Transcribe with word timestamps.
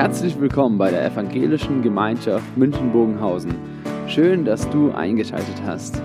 Herzlich 0.00 0.40
willkommen 0.40 0.78
bei 0.78 0.90
der 0.90 1.04
Evangelischen 1.04 1.82
Gemeinschaft 1.82 2.56
München-Bogenhausen. 2.56 3.54
Schön, 4.06 4.46
dass 4.46 4.66
du 4.70 4.92
eingeschaltet 4.92 5.60
hast. 5.66 6.00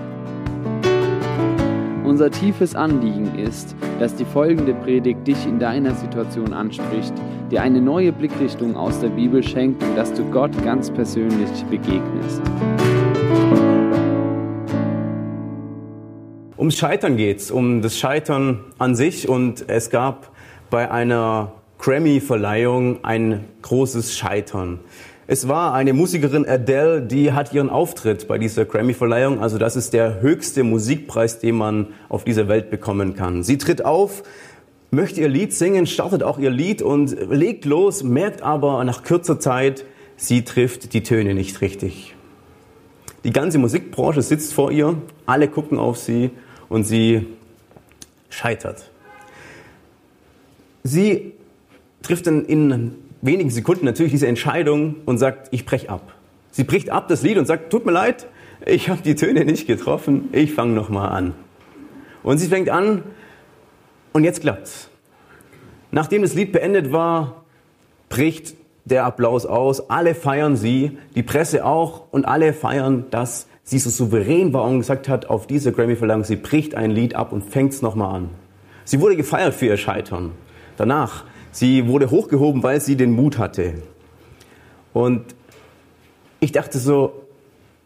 Unser 2.04 2.30
tiefes 2.30 2.74
Anliegen 2.74 3.38
ist, 3.38 3.74
dass 3.98 4.14
die 4.14 4.26
folgende 4.26 4.74
Predigt 4.74 5.26
dich 5.26 5.46
in 5.46 5.58
deiner 5.58 5.94
Situation 5.94 6.52
anspricht, 6.52 7.14
dir 7.50 7.62
eine 7.62 7.80
neue 7.80 8.12
Blickrichtung 8.12 8.76
aus 8.76 9.00
der 9.00 9.08
Bibel 9.08 9.42
schenkt 9.42 9.82
und 9.82 9.96
dass 9.96 10.12
du 10.12 10.30
Gott 10.30 10.52
ganz 10.62 10.90
persönlich 10.90 11.64
begegnest. 11.70 12.42
Ums 16.58 16.76
Scheitern 16.76 17.16
geht's, 17.16 17.50
um 17.50 17.80
das 17.80 17.96
Scheitern 17.96 18.60
an 18.76 18.94
sich 18.94 19.26
und 19.26 19.64
es 19.70 19.88
gab 19.88 20.32
bei 20.68 20.90
einer 20.90 21.52
Grammy-Verleihung 21.78 23.04
ein 23.04 23.44
großes 23.62 24.16
Scheitern. 24.16 24.80
Es 25.28 25.48
war 25.48 25.74
eine 25.74 25.92
Musikerin 25.92 26.46
Adele, 26.46 27.02
die 27.02 27.32
hat 27.32 27.52
ihren 27.52 27.68
Auftritt 27.68 28.28
bei 28.28 28.38
dieser 28.38 28.64
Grammy-Verleihung. 28.64 29.40
Also 29.40 29.58
das 29.58 29.74
ist 29.74 29.92
der 29.92 30.20
höchste 30.20 30.62
Musikpreis, 30.62 31.40
den 31.40 31.56
man 31.56 31.88
auf 32.08 32.24
dieser 32.24 32.46
Welt 32.46 32.70
bekommen 32.70 33.16
kann. 33.16 33.42
Sie 33.42 33.58
tritt 33.58 33.84
auf, 33.84 34.22
möchte 34.92 35.20
ihr 35.20 35.28
Lied 35.28 35.52
singen, 35.52 35.86
startet 35.86 36.22
auch 36.22 36.38
ihr 36.38 36.50
Lied 36.50 36.80
und 36.80 37.16
legt 37.30 37.64
los, 37.64 38.04
merkt 38.04 38.42
aber 38.42 38.84
nach 38.84 39.02
kürzer 39.02 39.40
Zeit, 39.40 39.84
sie 40.16 40.44
trifft 40.44 40.92
die 40.92 41.02
Töne 41.02 41.34
nicht 41.34 41.60
richtig. 41.60 42.14
Die 43.24 43.32
ganze 43.32 43.58
Musikbranche 43.58 44.22
sitzt 44.22 44.54
vor 44.54 44.70
ihr, 44.70 44.96
alle 45.26 45.48
gucken 45.48 45.78
auf 45.78 45.98
sie 45.98 46.30
und 46.68 46.84
sie 46.84 47.26
scheitert. 48.30 48.90
Sie 50.84 51.32
trifft 52.06 52.26
dann 52.26 52.44
in 52.44 52.94
wenigen 53.20 53.50
Sekunden 53.50 53.84
natürlich 53.84 54.12
diese 54.12 54.26
Entscheidung 54.26 54.96
und 55.04 55.18
sagt, 55.18 55.48
ich 55.50 55.64
brech 55.66 55.90
ab. 55.90 56.14
Sie 56.50 56.64
bricht 56.64 56.90
ab 56.90 57.08
das 57.08 57.22
Lied 57.22 57.38
und 57.38 57.46
sagt, 57.46 57.70
tut 57.70 57.84
mir 57.84 57.92
leid, 57.92 58.26
ich 58.64 58.88
habe 58.88 59.02
die 59.02 59.14
Töne 59.14 59.44
nicht 59.44 59.66
getroffen, 59.66 60.28
ich 60.32 60.54
fange 60.54 60.72
nochmal 60.72 61.10
an. 61.10 61.34
Und 62.22 62.38
sie 62.38 62.48
fängt 62.48 62.70
an 62.70 63.02
und 64.12 64.24
jetzt 64.24 64.40
klappt's. 64.40 64.88
Nachdem 65.90 66.22
das 66.22 66.34
Lied 66.34 66.52
beendet 66.52 66.92
war, 66.92 67.44
bricht 68.08 68.54
der 68.84 69.04
Applaus 69.04 69.46
aus, 69.46 69.90
alle 69.90 70.14
feiern 70.14 70.56
sie, 70.56 70.98
die 71.14 71.22
Presse 71.22 71.64
auch 71.64 72.04
und 72.12 72.24
alle 72.24 72.52
feiern, 72.52 73.06
dass 73.10 73.46
sie 73.64 73.78
so 73.78 73.90
souverän 73.90 74.52
war 74.52 74.64
und 74.64 74.78
gesagt 74.78 75.08
hat, 75.08 75.26
auf 75.26 75.46
diese 75.46 75.72
Grammy-Verleihung, 75.72 76.24
sie 76.24 76.36
bricht 76.36 76.74
ein 76.76 76.92
Lied 76.92 77.16
ab 77.16 77.32
und 77.32 77.42
fängt's 77.42 77.82
nochmal 77.82 78.14
an. 78.14 78.30
Sie 78.84 79.00
wurde 79.00 79.16
gefeiert 79.16 79.54
für 79.54 79.66
ihr 79.66 79.76
Scheitern. 79.76 80.30
Danach 80.76 81.24
Sie 81.56 81.88
wurde 81.88 82.10
hochgehoben, 82.10 82.62
weil 82.62 82.82
sie 82.82 82.96
den 82.96 83.12
Mut 83.12 83.38
hatte. 83.38 83.72
Und 84.92 85.24
ich 86.38 86.52
dachte 86.52 86.78
so, 86.78 87.22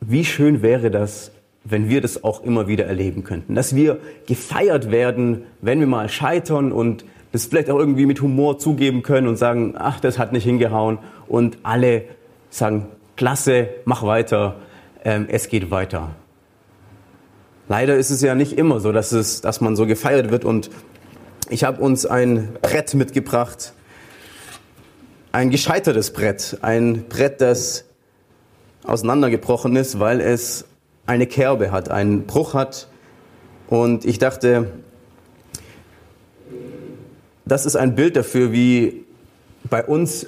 wie 0.01 0.25
schön 0.25 0.61
wäre 0.61 0.91
das, 0.91 1.31
wenn 1.63 1.89
wir 1.89 2.01
das 2.01 2.25
auch 2.25 2.43
immer 2.43 2.67
wieder 2.67 2.87
erleben 2.87 3.23
könnten. 3.23 3.55
Dass 3.55 3.77
wir 3.77 4.01
gefeiert 4.27 4.91
werden, 4.91 5.45
wenn 5.61 5.79
wir 5.79 5.87
mal 5.87 6.09
scheitern 6.09 6.73
und 6.73 7.05
das 7.31 7.45
vielleicht 7.45 7.71
auch 7.71 7.79
irgendwie 7.79 8.07
mit 8.07 8.21
Humor 8.23 8.59
zugeben 8.59 9.03
können 9.05 9.29
und 9.29 9.37
sagen, 9.37 9.75
ach, 9.79 10.01
das 10.01 10.19
hat 10.19 10.33
nicht 10.33 10.43
hingehauen. 10.43 10.99
Und 11.29 11.59
alle 11.63 12.07
sagen, 12.49 12.89
klasse, 13.17 13.69
mach 13.85 14.03
weiter, 14.03 14.57
ähm, 15.05 15.27
es 15.31 15.49
geht 15.49 15.71
weiter. 15.71 16.11
Leider 17.69 17.95
ist 17.95 18.11
es 18.11 18.21
ja 18.21 18.35
nicht 18.35 18.55
immer 18.55 18.81
so, 18.81 18.91
dass, 18.91 19.13
es, 19.13 19.43
dass 19.43 19.61
man 19.61 19.77
so 19.77 19.87
gefeiert 19.87 20.33
wird 20.33 20.45
und 20.45 20.71
ich 21.49 21.65
habe 21.65 21.81
uns 21.81 22.07
ein 22.07 22.57
Brett 22.61 22.95
mitgebracht, 22.95 23.73
ein 25.33 25.51
gescheitertes 25.51 26.13
Brett, 26.13 26.59
ein 26.63 27.09
Brett, 27.09 27.41
das 27.41 27.85
auseinandergebrochen 28.85 29.77
ist, 29.77 30.01
weil 30.01 30.21
es 30.21 30.65
eine 31.07 31.27
Kerbe 31.27 31.71
hat, 31.71 31.91
einen 31.91 32.27
Bruch 32.27 32.55
hat. 32.55 32.89
Und 33.69 34.05
ich 34.05 34.19
dachte, 34.19 34.71
das 37.45 37.67
ist 37.67 37.77
ein 37.77 37.95
Bild 37.95 38.17
dafür, 38.17 38.53
wie 38.53 39.05
bei 39.65 39.85
uns 39.85 40.27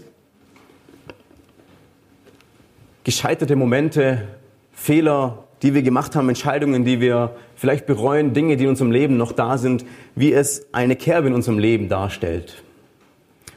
gescheiterte 3.05 3.56
Momente, 3.56 4.29
Fehler, 4.73 5.44
die 5.62 5.75
wir 5.75 5.83
gemacht 5.83 6.17
haben, 6.17 6.28
Entscheidungen, 6.28 6.84
die 6.84 7.00
wir 7.00 7.37
vielleicht 7.55 7.87
bereuen, 7.87 8.34
Dinge, 8.34 8.56
die 8.56 8.65
in 8.65 8.71
unserem 8.71 8.91
Leben 8.91 9.17
noch 9.17 9.33
da 9.33 9.59
sind, 9.59 9.84
wie 10.15 10.33
es 10.33 10.67
eine 10.73 10.97
Kerbe 10.97 11.28
in 11.28 11.34
unserem 11.34 11.59
Leben 11.59 11.89
darstellt. 11.89 12.62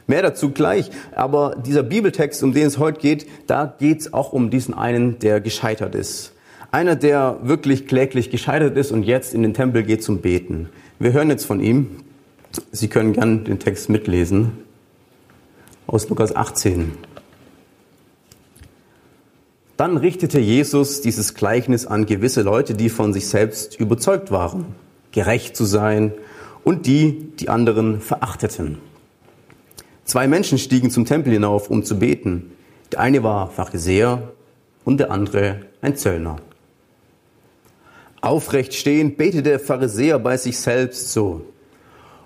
Mehr 0.06 0.22
dazu 0.22 0.52
gleich, 0.52 0.90
aber 1.16 1.56
dieser 1.56 1.82
Bibeltext, 1.82 2.42
um 2.44 2.52
den 2.52 2.66
es 2.66 2.78
heute 2.78 3.00
geht, 3.00 3.26
da 3.48 3.74
geht 3.78 4.00
es 4.00 4.12
auch 4.12 4.32
um 4.32 4.50
diesen 4.50 4.72
einen, 4.72 5.18
der 5.18 5.40
gescheitert 5.40 5.96
ist. 5.96 6.32
Einer, 6.70 6.94
der 6.94 7.38
wirklich 7.42 7.88
kläglich 7.88 8.30
gescheitert 8.30 8.76
ist 8.76 8.92
und 8.92 9.02
jetzt 9.02 9.34
in 9.34 9.42
den 9.42 9.54
Tempel 9.54 9.82
geht 9.82 10.04
zum 10.04 10.18
Beten. 10.18 10.68
Wir 10.98 11.12
hören 11.12 11.30
jetzt 11.30 11.44
von 11.44 11.60
ihm. 11.60 12.02
Sie 12.70 12.88
können 12.88 13.14
gern 13.14 13.44
den 13.44 13.58
Text 13.58 13.88
mitlesen. 13.88 14.52
Aus 15.88 16.08
Lukas 16.08 16.34
18. 16.34 16.92
Dann 19.76 19.98
richtete 19.98 20.40
Jesus 20.40 21.02
dieses 21.02 21.34
Gleichnis 21.34 21.86
an 21.86 22.06
gewisse 22.06 22.42
Leute, 22.42 22.74
die 22.74 22.88
von 22.88 23.12
sich 23.12 23.28
selbst 23.28 23.78
überzeugt 23.78 24.30
waren, 24.30 24.74
gerecht 25.12 25.56
zu 25.56 25.64
sein 25.64 26.12
und 26.64 26.86
die 26.86 27.32
die 27.38 27.48
anderen 27.48 28.00
verachteten. 28.00 28.78
Zwei 30.04 30.28
Menschen 30.28 30.58
stiegen 30.58 30.90
zum 30.90 31.04
Tempel 31.04 31.32
hinauf, 31.32 31.68
um 31.68 31.84
zu 31.84 31.98
beten. 31.98 32.52
Der 32.92 33.00
eine 33.00 33.22
war 33.22 33.50
Pharisäer 33.50 34.32
und 34.84 34.98
der 34.98 35.10
andere 35.10 35.62
ein 35.82 35.96
Zöllner. 35.96 36.36
Aufrecht 38.20 38.74
stehend 38.74 39.18
betete 39.18 39.42
der 39.42 39.60
Pharisäer 39.60 40.18
bei 40.18 40.36
sich 40.36 40.58
selbst 40.58 41.12
so. 41.12 41.42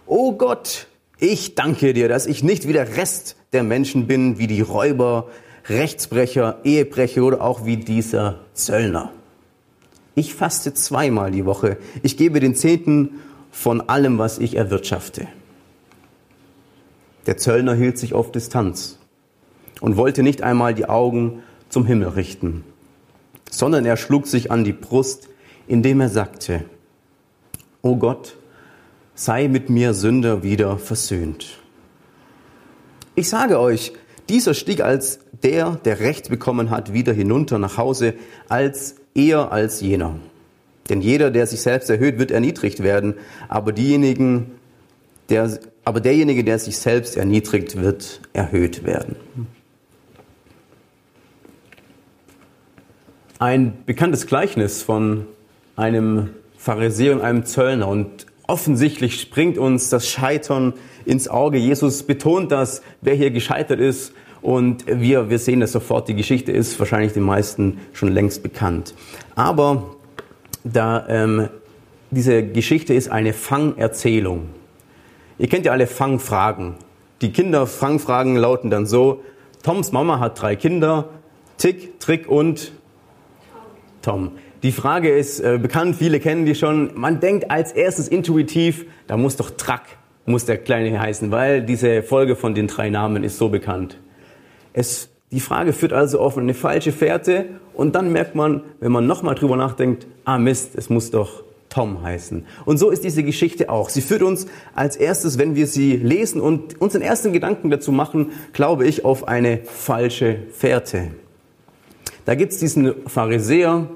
O 0.06 0.32
Gott, 0.32 0.86
ich 1.18 1.54
danke 1.54 1.94
dir, 1.94 2.08
dass 2.08 2.26
ich 2.26 2.42
nicht 2.42 2.68
wie 2.68 2.72
der 2.72 2.96
Rest 2.96 3.36
der 3.52 3.62
Menschen 3.62 4.06
bin, 4.06 4.38
wie 4.38 4.46
die 4.46 4.60
Räuber, 4.60 5.28
Rechtsbrecher, 5.69 6.60
Ehebrecher 6.65 7.22
oder 7.22 7.43
auch 7.43 7.65
wie 7.65 7.76
dieser 7.76 8.41
Zöllner. 8.54 9.12
Ich 10.15 10.34
faste 10.34 10.75
zweimal 10.75 11.31
die 11.31 11.47
Woche. 11.47 11.76
Ich 12.03 12.16
gebe 12.16 12.41
den 12.41 12.54
Zehnten 12.54 13.21
von 13.50 13.88
allem, 13.88 14.19
was 14.19 14.38
ich 14.38 14.56
erwirtschafte. 14.56 15.28
Der 17.26 17.37
Zöllner 17.37 17.75
hielt 17.75 17.98
sich 17.98 18.15
auf 18.15 18.32
Distanz 18.32 18.98
und 19.81 19.97
wollte 19.97 20.22
nicht 20.22 20.43
einmal 20.43 20.75
die 20.75 20.88
Augen 20.88 21.43
zum 21.69 21.87
Himmel 21.87 22.09
richten, 22.09 22.65
sondern 23.50 23.84
er 23.84 23.97
schlug 23.97 24.27
sich 24.27 24.50
an 24.50 24.65
die 24.65 24.72
Brust, 24.72 25.28
indem 25.66 26.00
er 26.00 26.09
sagte, 26.09 26.65
O 27.82 27.97
Gott, 27.97 28.37
sei 29.15 29.48
mit 29.48 29.71
mir 29.71 29.94
Sünder 29.94 30.42
wieder 30.42 30.78
versöhnt. 30.78 31.59
Ich 33.15 33.28
sage 33.28 33.59
euch, 33.60 33.92
dieser 34.30 34.54
stieg 34.54 34.80
als 34.80 35.18
der, 35.42 35.78
der 35.84 36.00
Recht 36.00 36.30
bekommen 36.30 36.70
hat, 36.70 36.92
wieder 36.92 37.12
hinunter 37.12 37.58
nach 37.58 37.76
Hause, 37.76 38.14
als 38.48 38.94
eher 39.14 39.52
als 39.52 39.80
jener. 39.80 40.16
Denn 40.88 41.02
jeder, 41.02 41.30
der 41.30 41.46
sich 41.46 41.60
selbst 41.60 41.91
erhöht, 41.91 42.18
wird 42.18 42.30
erniedrigt 42.30 42.82
werden, 42.82 43.14
aber 43.48 43.72
diejenigen, 43.72 44.52
der, 45.28 45.58
aber 45.84 46.00
derjenige, 46.00 46.44
der 46.44 46.58
sich 46.58 46.78
selbst 46.78 47.16
erniedrigt, 47.16 47.80
wird 47.80 48.20
erhöht 48.32 48.84
werden. 48.84 49.16
Ein 53.38 53.72
bekanntes 53.86 54.26
Gleichnis 54.26 54.82
von 54.82 55.26
einem 55.74 56.30
Pharisäer 56.56 57.14
und 57.14 57.22
einem 57.22 57.47
Zöllner 57.47 57.88
und 57.88 58.26
offensichtlich 58.50 59.20
springt 59.20 59.58
uns 59.58 59.90
das 59.90 60.08
Scheitern 60.08 60.74
ins 61.04 61.28
Auge. 61.28 61.56
Jesus 61.56 62.02
betont 62.02 62.50
das, 62.50 62.82
wer 63.00 63.14
hier 63.14 63.30
gescheitert 63.30 63.78
ist 63.78 64.12
und 64.42 64.84
wir, 64.88 65.30
wir 65.30 65.38
sehen 65.38 65.60
das 65.60 65.70
sofort, 65.70 66.08
die 66.08 66.16
Geschichte 66.16 66.50
ist 66.50 66.78
wahrscheinlich 66.80 67.12
den 67.12 67.22
meisten 67.22 67.78
schon 67.92 68.08
längst 68.08 68.42
bekannt. 68.42 68.94
Aber 69.36 69.94
da, 70.64 71.06
ähm, 71.08 71.48
diese 72.10 72.42
Geschichte 72.42 72.92
ist 72.92 73.08
eine 73.08 73.32
Fangerzählung. 73.34 74.48
Ihr 75.38 75.48
kennt 75.48 75.64
ja 75.64 75.70
alle 75.70 75.86
Fangfragen. 75.86 76.74
Die 77.20 77.30
Kinder-Fangfragen 77.30 78.34
lauten 78.34 78.68
dann 78.68 78.84
so, 78.84 79.22
Toms 79.62 79.92
Mama 79.92 80.18
hat 80.18 80.42
drei 80.42 80.56
Kinder, 80.56 81.10
Tick, 81.56 82.00
Trick 82.00 82.28
und 82.28 82.72
Tom. 84.03 84.32
Die 84.62 84.72
Frage 84.72 85.09
ist 85.09 85.41
äh, 85.41 85.59
bekannt, 85.60 85.97
viele 85.97 86.21
kennen 86.21 86.45
die 86.45 86.54
schon. 86.54 86.91
Man 86.95 87.18
denkt 87.18 87.51
als 87.51 87.72
erstes 87.72 88.09
intuitiv, 88.09 88.84
da 89.07 89.16
muss 89.16 89.36
doch 89.36 89.51
Track, 89.51 89.84
muss 90.27 90.45
der 90.45 90.59
Kleine 90.59 91.01
heißen, 91.01 91.30
weil 91.30 91.62
diese 91.62 92.03
Folge 92.03 92.36
von 92.36 92.54
den 92.54 92.66
drei 92.66 92.91
Namen 92.91 93.24
ist 93.24 93.39
so 93.39 93.48
bekannt. 93.48 93.98
Es, 94.74 95.09
die 95.30 95.41
Frage 95.41 95.72
führt 95.72 95.95
also 95.95 96.21
auf 96.21 96.36
eine 96.36 96.53
falsche 96.53 96.92
Fährte 96.92 97.47
und 97.72 97.95
dann 97.95 98.12
merkt 98.12 98.34
man, 98.34 98.62
wenn 98.80 98.92
man 98.92 99.07
nochmal 99.07 99.34
drüber 99.34 99.57
nachdenkt, 99.57 100.07
ah 100.27 100.36
Mist, 100.36 100.72
es 100.77 100.91
muss 100.91 101.10
doch 101.10 101.42
Tom 101.71 102.03
heißen. 102.03 102.45
Und 102.66 102.77
so 102.77 102.91
ist 102.91 103.03
diese 103.03 103.22
Geschichte 103.22 103.71
auch. 103.71 103.89
Sie 103.89 104.03
führt 104.03 104.22
uns 104.22 104.47
als 104.74 104.97
erstes, 104.97 105.39
wenn 105.39 105.54
wir 105.54 105.68
sie 105.68 105.97
lesen 105.97 106.39
und 106.39 106.78
uns 106.83 106.92
den 106.92 107.03
ersten 107.03 107.33
Gedanken 107.33 107.71
dazu 107.71 107.92
machen, 107.92 108.33
glaube 108.53 108.86
ich, 108.86 109.06
auf 109.06 109.27
eine 109.27 109.60
falsche 109.65 110.36
Fährte. 110.53 111.13
Da 112.27 112.34
gibt's 112.34 112.59
diesen 112.59 112.92
Pharisäer 113.06 113.89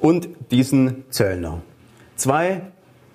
und 0.00 0.28
diesen 0.50 1.04
Zöllner. 1.10 1.62
Zwei 2.16 2.62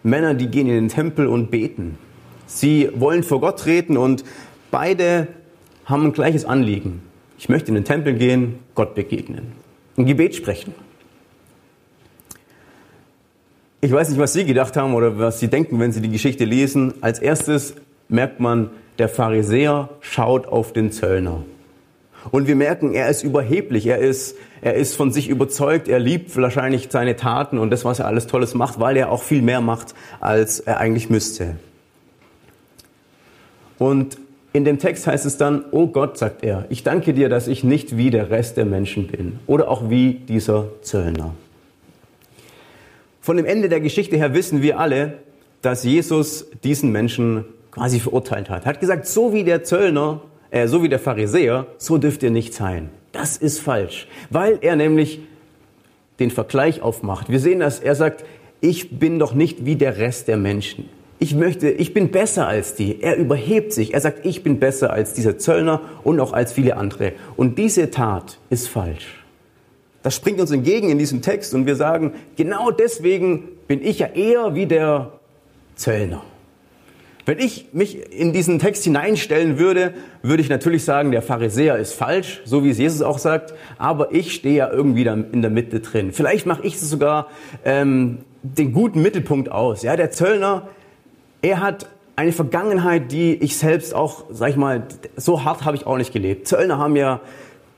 Männer, 0.04 0.34
die 0.34 0.48
gehen 0.48 0.68
in 0.68 0.76
den 0.76 0.90
Tempel 0.90 1.28
und 1.28 1.52
beten. 1.52 1.98
Sie 2.46 2.90
wollen 2.96 3.24
vor 3.24 3.42
Gott 3.42 3.60
treten 3.60 3.98
und 3.98 4.24
beide 4.72 5.28
haben 5.86 6.06
ein 6.06 6.14
gleiches 6.14 6.46
Anliegen. 6.46 7.02
Ich 7.38 7.50
möchte 7.50 7.70
in 7.70 7.76
den 7.76 7.86
Tempel 7.86 8.14
gehen, 8.14 8.60
Gott 8.76 8.96
begegnen, 8.96 9.52
ein 9.98 10.06
Gebet 10.06 10.36
sprechen. 10.36 10.74
Ich 13.81 13.92
weiß 13.92 14.10
nicht, 14.10 14.20
was 14.20 14.34
Sie 14.34 14.46
gedacht 14.46 14.78
haben 14.78 14.96
oder 14.96 15.20
was 15.20 15.40
Sie 15.40 15.48
denken, 15.48 15.80
wenn 15.80 15.92
Sie 15.92 16.02
die 16.02 16.10
Geschichte 16.10 16.46
lesen. 16.46 16.94
Als 17.02 17.20
erstes 17.20 17.76
merkt 18.08 18.40
man, 18.40 18.72
der 18.98 19.10
Pharisäer 19.10 19.90
schaut 20.02 20.48
auf 20.48 20.74
den 20.74 20.92
Zöllner. 20.92 21.44
Und 22.31 22.48
wir 22.48 22.56
merken, 22.56 22.94
er 22.94 23.10
ist 23.10 23.24
überheblich, 23.24 23.86
er 23.86 24.00
ist, 24.00 24.36
er 24.62 24.75
ist 24.75 24.95
von 24.95 25.12
sich 25.12 25.30
überzeugt, 25.30 25.88
er 25.88 26.00
liebt 26.00 26.36
wahrscheinlich 26.36 26.88
seine 26.89 27.16
Taten 27.16 27.57
und 27.57 27.69
das, 27.69 27.86
was 27.86 28.00
er 28.00 28.07
alles 28.07 28.27
Tolles 28.27 28.54
macht, 28.54 28.80
weil 28.80 28.98
er 28.98 29.12
auch 29.12 29.24
viel 29.24 29.42
mehr 29.42 29.62
macht, 29.62 29.94
als 30.19 30.60
er 30.60 30.80
eigentlich 30.80 31.10
müsste. 31.10 31.56
Und 33.77 34.18
in 34.54 34.63
dem 34.63 34.80
Text 34.80 35.06
heißt 35.06 35.25
es 35.25 35.38
dann, 35.38 35.66
oh 35.72 35.88
Gott, 35.88 36.18
sagt 36.18 36.44
er, 36.44 36.66
ich 36.69 36.83
danke 36.83 37.13
dir, 37.13 37.27
dass 37.27 37.48
ich 37.48 37.63
nicht 37.63 37.98
wie 37.98 38.10
der 38.10 38.30
Rest 38.30 38.57
der 38.57 38.66
Menschen 38.66 39.07
bin 39.07 39.39
oder 39.48 39.69
auch 39.69 39.89
wie 39.89 40.13
dieser 40.13 40.69
Zöllner. 40.81 41.33
Von 43.19 43.38
dem 43.38 43.45
Ende 43.45 43.69
der 43.69 43.81
Geschichte 43.81 44.16
her 44.16 44.33
wissen 44.33 44.62
wir 44.62 44.80
alle, 44.80 45.16
dass 45.62 45.83
Jesus 45.83 46.45
diesen 46.63 46.92
Menschen 46.92 47.44
quasi 47.71 48.00
verurteilt 48.00 48.50
hat. 48.50 48.63
Er 48.63 48.69
hat 48.69 48.80
gesagt, 48.80 49.07
so 49.07 49.33
wie 49.33 49.44
der 49.44 49.63
Zöllner, 49.63 50.21
äh, 50.56 50.68
so 50.68 50.81
wie 50.81 50.90
der 50.90 51.00
Pharisäer, 51.00 51.68
so 51.78 51.98
dürft 51.98 52.24
ihr 52.24 52.31
nicht 52.31 52.54
sein. 52.54 52.90
Das 53.12 53.38
ist 53.38 53.60
falsch, 53.60 54.07
weil 54.30 54.57
er 54.62 54.75
nämlich 54.75 55.19
den 56.19 56.31
Vergleich 56.31 56.81
aufmacht. 56.81 57.30
Wir 57.30 57.40
sehen 57.40 57.60
das, 57.60 57.80
er 57.80 57.96
sagt, 57.96 58.25
ich 58.62 58.98
bin 58.98 59.19
doch 59.19 59.34
nicht 59.34 59.66
wie 59.66 59.75
der 59.75 59.98
Rest 59.98 60.28
der 60.28 60.38
Menschen 60.38 60.90
ich 61.25 61.34
möchte, 61.34 61.69
ich 61.69 61.94
bin 61.94 62.12
besser 62.12 62.48
als 62.48 62.75
die. 62.75 63.02
Er 63.02 63.18
überhebt 63.18 63.74
sich. 63.74 63.94
Er 63.94 64.02
sagt, 64.02 64.25
ich 64.25 64.44
bin 64.44 64.60
besser 64.60 64.92
als 64.92 65.13
dieser 65.13 65.38
Zöllner 65.38 65.81
und 66.04 66.19
auch 66.19 66.34
als 66.34 66.52
viele 66.52 66.78
andere. 66.78 67.13
Und 67.36 67.57
diese 67.57 67.90
Tat 67.90 68.38
ist 68.50 68.68
falsch. 68.68 69.24
Das 70.04 70.16
springt 70.16 70.40
uns 70.40 70.52
entgegen 70.52 70.90
in 70.90 71.00
diesem 71.00 71.22
Text 71.22 71.54
und 71.56 71.66
wir 71.66 71.75
sagen, 71.75 72.13
genau 72.36 72.69
deswegen 72.69 73.48
bin 73.68 73.84
ich 73.84 74.00
ja 74.00 74.07
eher 74.07 74.54
wie 74.54 74.68
der 74.68 75.13
Zöllner. 75.75 76.22
Wenn 77.25 77.39
ich 77.39 77.69
mich 77.74 78.13
in 78.13 78.33
diesen 78.33 78.60
Text 78.60 78.83
hineinstellen 78.83 79.57
würde, 79.57 79.95
würde 80.22 80.42
ich 80.42 80.50
natürlich 80.50 80.86
sagen, 80.86 81.12
der 81.12 81.24
Pharisäer 81.24 81.77
ist 81.77 81.94
falsch, 81.94 82.42
so 82.45 82.63
wie 82.63 82.69
es 82.69 82.77
Jesus 82.77 83.01
auch 83.01 83.18
sagt, 83.18 83.56
aber 83.80 84.13
ich 84.13 84.33
stehe 84.33 84.56
ja 84.56 84.72
irgendwie 84.72 85.07
in 85.07 85.42
der 85.42 85.50
Mitte 85.50 85.80
drin. 85.80 86.12
Vielleicht 86.13 86.45
mache 86.45 86.62
ich 86.63 86.80
sogar 86.80 87.27
ähm, 87.63 88.19
den 88.44 88.74
guten 88.74 89.01
Mittelpunkt 89.01 89.51
aus. 89.51 89.81
Ja, 89.81 89.95
der 89.95 90.12
Zöllner, 90.12 90.69
er 91.42 91.62
hat 91.62 91.88
eine 92.16 92.31
Vergangenheit, 92.31 93.12
die 93.12 93.33
ich 93.33 93.57
selbst 93.57 93.95
auch, 93.95 94.25
sag 94.30 94.51
ich 94.51 94.56
mal, 94.56 94.83
so 95.18 95.44
hart 95.44 95.66
habe 95.66 95.75
ich 95.75 95.88
auch 95.88 95.98
nicht 95.98 96.13
gelebt. 96.13 96.48
Zöllner 96.48 96.78
haben 96.78 96.95
ja, 96.95 97.21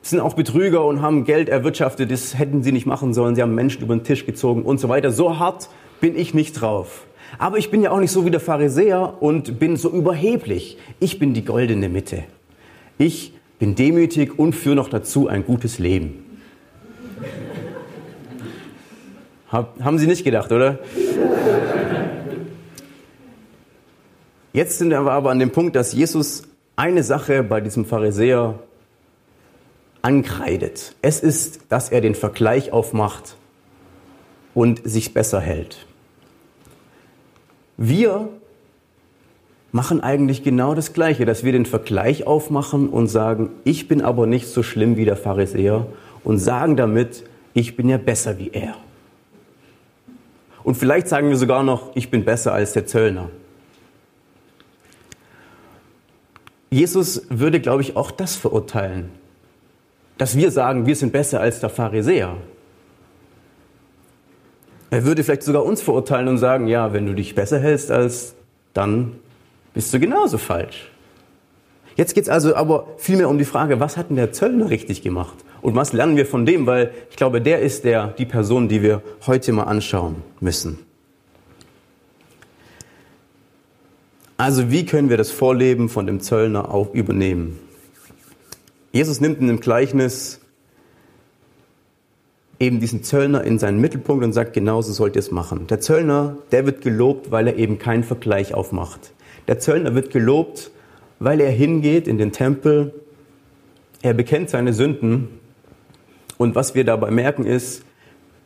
sind 0.01 0.19
auch 0.19 0.33
Betrüger 0.33 0.85
und 0.85 1.01
haben 1.01 1.23
Geld 1.23 1.47
erwirtschaftet, 1.47 2.11
das 2.11 2.37
hätten 2.37 2.63
sie 2.63 2.73
nicht 2.73 2.85
machen 2.85 3.13
sollen. 3.13 3.35
Sie 3.35 3.41
haben 3.41 3.55
Menschen 3.55 3.81
über 3.81 3.95
den 3.95 4.03
Tisch 4.03 4.25
gezogen 4.25 4.63
und 4.63 4.79
so 4.79 4.89
weiter. 4.89 5.11
So 5.11 5.39
hart 5.39 5.69
bin 6.01 6.17
ich 6.17 6.33
nicht 6.33 6.53
drauf. 6.53 7.05
Aber 7.37 7.57
ich 7.57 7.69
bin 7.69 7.81
ja 7.81 7.91
auch 7.91 7.99
nicht 7.99 8.11
so 8.11 8.25
wie 8.25 8.31
der 8.31 8.39
Pharisäer 8.39 9.21
und 9.21 9.59
bin 9.59 9.77
so 9.77 9.89
überheblich. 9.89 10.77
Ich 10.99 11.19
bin 11.19 11.33
die 11.33 11.45
goldene 11.45 11.89
Mitte. 11.89 12.23
Ich 12.97 13.33
bin 13.59 13.75
demütig 13.75 14.37
und 14.37 14.53
führe 14.53 14.75
noch 14.75 14.89
dazu 14.89 15.27
ein 15.27 15.45
gutes 15.45 15.79
Leben. 15.79 16.23
Hab, 19.49 19.79
haben 19.81 19.97
Sie 19.97 20.07
nicht 20.07 20.23
gedacht, 20.23 20.51
oder? 20.51 20.79
Jetzt 24.53 24.79
sind 24.79 24.89
wir 24.89 24.99
aber 24.99 25.29
an 25.29 25.39
dem 25.39 25.51
Punkt, 25.51 25.75
dass 25.75 25.93
Jesus 25.93 26.43
eine 26.75 27.03
Sache 27.03 27.43
bei 27.43 27.61
diesem 27.61 27.85
Pharisäer 27.85 28.59
ankreidet. 30.01 30.95
Es 31.01 31.19
ist, 31.19 31.61
dass 31.69 31.89
er 31.89 32.01
den 32.01 32.15
Vergleich 32.15 32.71
aufmacht 32.71 33.35
und 34.53 34.81
sich 34.83 35.13
besser 35.13 35.39
hält. 35.39 35.85
Wir 37.77 38.29
machen 39.71 40.01
eigentlich 40.01 40.43
genau 40.43 40.73
das 40.73 40.93
Gleiche, 40.93 41.25
dass 41.25 41.43
wir 41.43 41.51
den 41.51 41.65
Vergleich 41.67 42.25
aufmachen 42.25 42.89
und 42.89 43.07
sagen, 43.07 43.51
ich 43.63 43.87
bin 43.87 44.01
aber 44.01 44.25
nicht 44.25 44.47
so 44.47 44.63
schlimm 44.63 44.97
wie 44.97 45.05
der 45.05 45.17
Pharisäer 45.17 45.85
und 46.23 46.39
sagen 46.39 46.75
damit, 46.75 47.23
ich 47.53 47.75
bin 47.75 47.87
ja 47.87 47.97
besser 47.97 48.39
wie 48.39 48.49
er. 48.49 48.75
Und 50.63 50.75
vielleicht 50.75 51.07
sagen 51.07 51.29
wir 51.29 51.37
sogar 51.37 51.63
noch, 51.63 51.95
ich 51.95 52.09
bin 52.09 52.25
besser 52.25 52.53
als 52.53 52.73
der 52.73 52.85
Zöllner. 52.87 53.29
Jesus 56.69 57.27
würde, 57.29 57.59
glaube 57.59 57.81
ich, 57.81 57.95
auch 57.95 58.11
das 58.11 58.35
verurteilen. 58.35 59.09
Dass 60.17 60.35
wir 60.35 60.51
sagen, 60.51 60.85
wir 60.85 60.95
sind 60.95 61.13
besser 61.13 61.39
als 61.39 61.59
der 61.59 61.69
Pharisäer. 61.69 62.35
Er 64.89 65.05
würde 65.05 65.23
vielleicht 65.23 65.43
sogar 65.43 65.65
uns 65.65 65.81
verurteilen 65.81 66.27
und 66.27 66.37
sagen, 66.37 66.67
ja, 66.67 66.93
wenn 66.93 67.05
du 67.05 67.13
dich 67.13 67.35
besser 67.35 67.59
hältst 67.59 67.91
als, 67.91 68.35
dann 68.73 69.13
bist 69.73 69.93
du 69.93 69.99
genauso 69.99 70.37
falsch. 70.37 70.89
Jetzt 71.95 72.13
geht 72.13 72.23
es 72.25 72.29
also 72.29 72.55
aber 72.55 72.87
vielmehr 72.97 73.27
um 73.27 73.37
die 73.37 73.45
Frage, 73.45 73.79
was 73.79 73.97
hat 73.97 74.09
denn 74.09 74.15
der 74.15 74.31
Zöllner 74.31 74.69
richtig 74.69 75.01
gemacht? 75.01 75.35
Und 75.61 75.75
was 75.75 75.93
lernen 75.93 76.15
wir 76.15 76.25
von 76.25 76.45
dem? 76.45 76.67
Weil 76.67 76.91
ich 77.09 77.15
glaube, 77.15 77.41
der 77.41 77.61
ist 77.61 77.83
der, 77.83 78.07
die 78.09 78.25
Person, 78.25 78.69
die 78.69 78.81
wir 78.83 79.01
heute 79.25 79.51
mal 79.51 79.63
anschauen 79.63 80.17
müssen. 80.39 80.79
Also 84.37 84.69
wie 84.69 84.85
können 84.85 85.09
wir 85.09 85.17
das 85.17 85.31
Vorleben 85.31 85.89
von 85.89 86.05
dem 86.05 86.21
Zöllner 86.21 86.71
auch 86.71 86.93
übernehmen? 86.93 87.59
Jesus 88.91 89.19
nimmt 89.19 89.39
in 89.39 89.47
dem 89.47 89.59
Gleichnis 89.59 90.39
eben 92.59 92.79
diesen 92.79 93.03
Zöllner 93.03 93.43
in 93.43 93.59
seinen 93.59 93.79
Mittelpunkt 93.79 94.23
und 94.23 94.33
sagt, 94.33 94.53
genauso 94.53 94.91
sollt 94.91 95.15
ihr 95.15 95.19
es 95.19 95.31
machen. 95.31 95.67
Der 95.67 95.79
Zöllner, 95.79 96.37
der 96.51 96.65
wird 96.65 96.81
gelobt, 96.81 97.31
weil 97.31 97.47
er 97.47 97.57
eben 97.57 97.77
keinen 97.77 98.03
Vergleich 98.03 98.53
aufmacht. 98.53 99.11
Der 99.47 99.59
Zöllner 99.59 99.95
wird 99.95 100.11
gelobt, 100.11 100.71
weil 101.19 101.39
er 101.39 101.51
hingeht 101.51 102.07
in 102.07 102.17
den 102.17 102.31
Tempel, 102.31 102.93
er 104.01 104.13
bekennt 104.13 104.49
seine 104.49 104.73
Sünden 104.73 105.29
und 106.37 106.55
was 106.55 106.75
wir 106.75 106.83
dabei 106.83 107.11
merken 107.11 107.45
ist, 107.45 107.83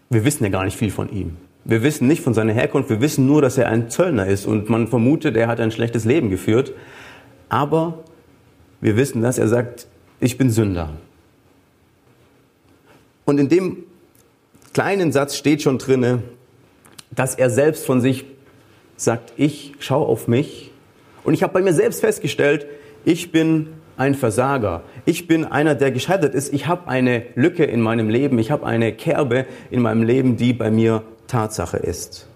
wir 0.10 0.26
wissen 0.26 0.44
ja 0.44 0.50
gar 0.50 0.66
nicht 0.66 0.78
viel 0.78 0.92
von 0.92 1.10
ihm. 1.10 1.38
Wir 1.64 1.84
wissen 1.84 2.08
nicht 2.08 2.22
von 2.22 2.34
seiner 2.34 2.54
Herkunft, 2.54 2.90
wir 2.90 3.02
wissen 3.02 3.26
nur, 3.28 3.42
dass 3.42 3.58
er 3.58 3.68
ein 3.68 3.90
Zöllner 3.90 4.26
ist 4.28 4.46
und 4.46 4.70
man 4.70 4.88
vermutet, 4.88 5.38
er 5.38 5.48
hat 5.48 5.60
ein 5.60 5.72
schlechtes 5.72 6.06
Leben 6.06 6.30
geführt. 6.30 6.74
Aber 7.50 8.00
wir 8.82 8.98
wissen, 8.98 9.22
dass 9.22 9.38
er 9.38 9.48
sagt, 9.48 9.88
ich 10.20 10.38
bin 10.38 10.50
Sünder. 10.50 10.90
Und 13.26 13.40
in 13.40 13.50
dem 13.50 13.84
kleinen 14.74 15.12
Satz 15.12 15.36
steht 15.36 15.62
schon 15.62 15.78
drinne, 15.78 16.24
dass 17.12 17.36
er 17.36 17.50
selbst 17.50 17.86
von 17.86 18.02
sich 18.02 18.26
sagt, 18.96 19.34
ich 19.36 19.74
schaue 19.80 20.08
auf 20.08 20.28
mich 20.28 20.72
und 21.24 21.34
ich 21.34 21.44
habe 21.44 21.54
bei 21.54 21.62
mir 21.62 21.74
selbst 21.74 22.02
festgestellt, 22.02 22.66
ich 23.04 23.32
bin 23.32 23.68
ein 23.98 24.16
Versager. 24.16 24.84
Ich 25.06 25.28
bin 25.28 25.46
einer, 25.46 25.76
der 25.76 25.92
gescheitert 25.92 26.34
ist. 26.34 26.54
Ich 26.54 26.68
habe 26.68 26.88
eine 26.88 27.24
Lücke 27.36 27.64
in 27.64 27.82
meinem 27.82 28.10
Leben. 28.10 28.40
Ich 28.40 28.50
habe 28.50 28.66
eine 28.66 28.94
Kerbe 28.94 29.46
in 29.70 29.82
meinem 29.82 30.04
Leben, 30.04 30.38
die 30.38 30.54
bei 30.54 30.72
mir 30.72 31.04
Tatsache 31.28 31.78
ist. 31.78 32.28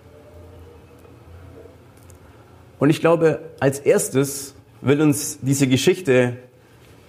Und 2.77 2.89
ich 2.89 2.99
glaube, 2.99 3.39
als 3.59 3.79
erstes 3.79 4.53
will 4.81 5.01
uns 5.01 5.39
diese 5.41 5.67
Geschichte 5.67 6.37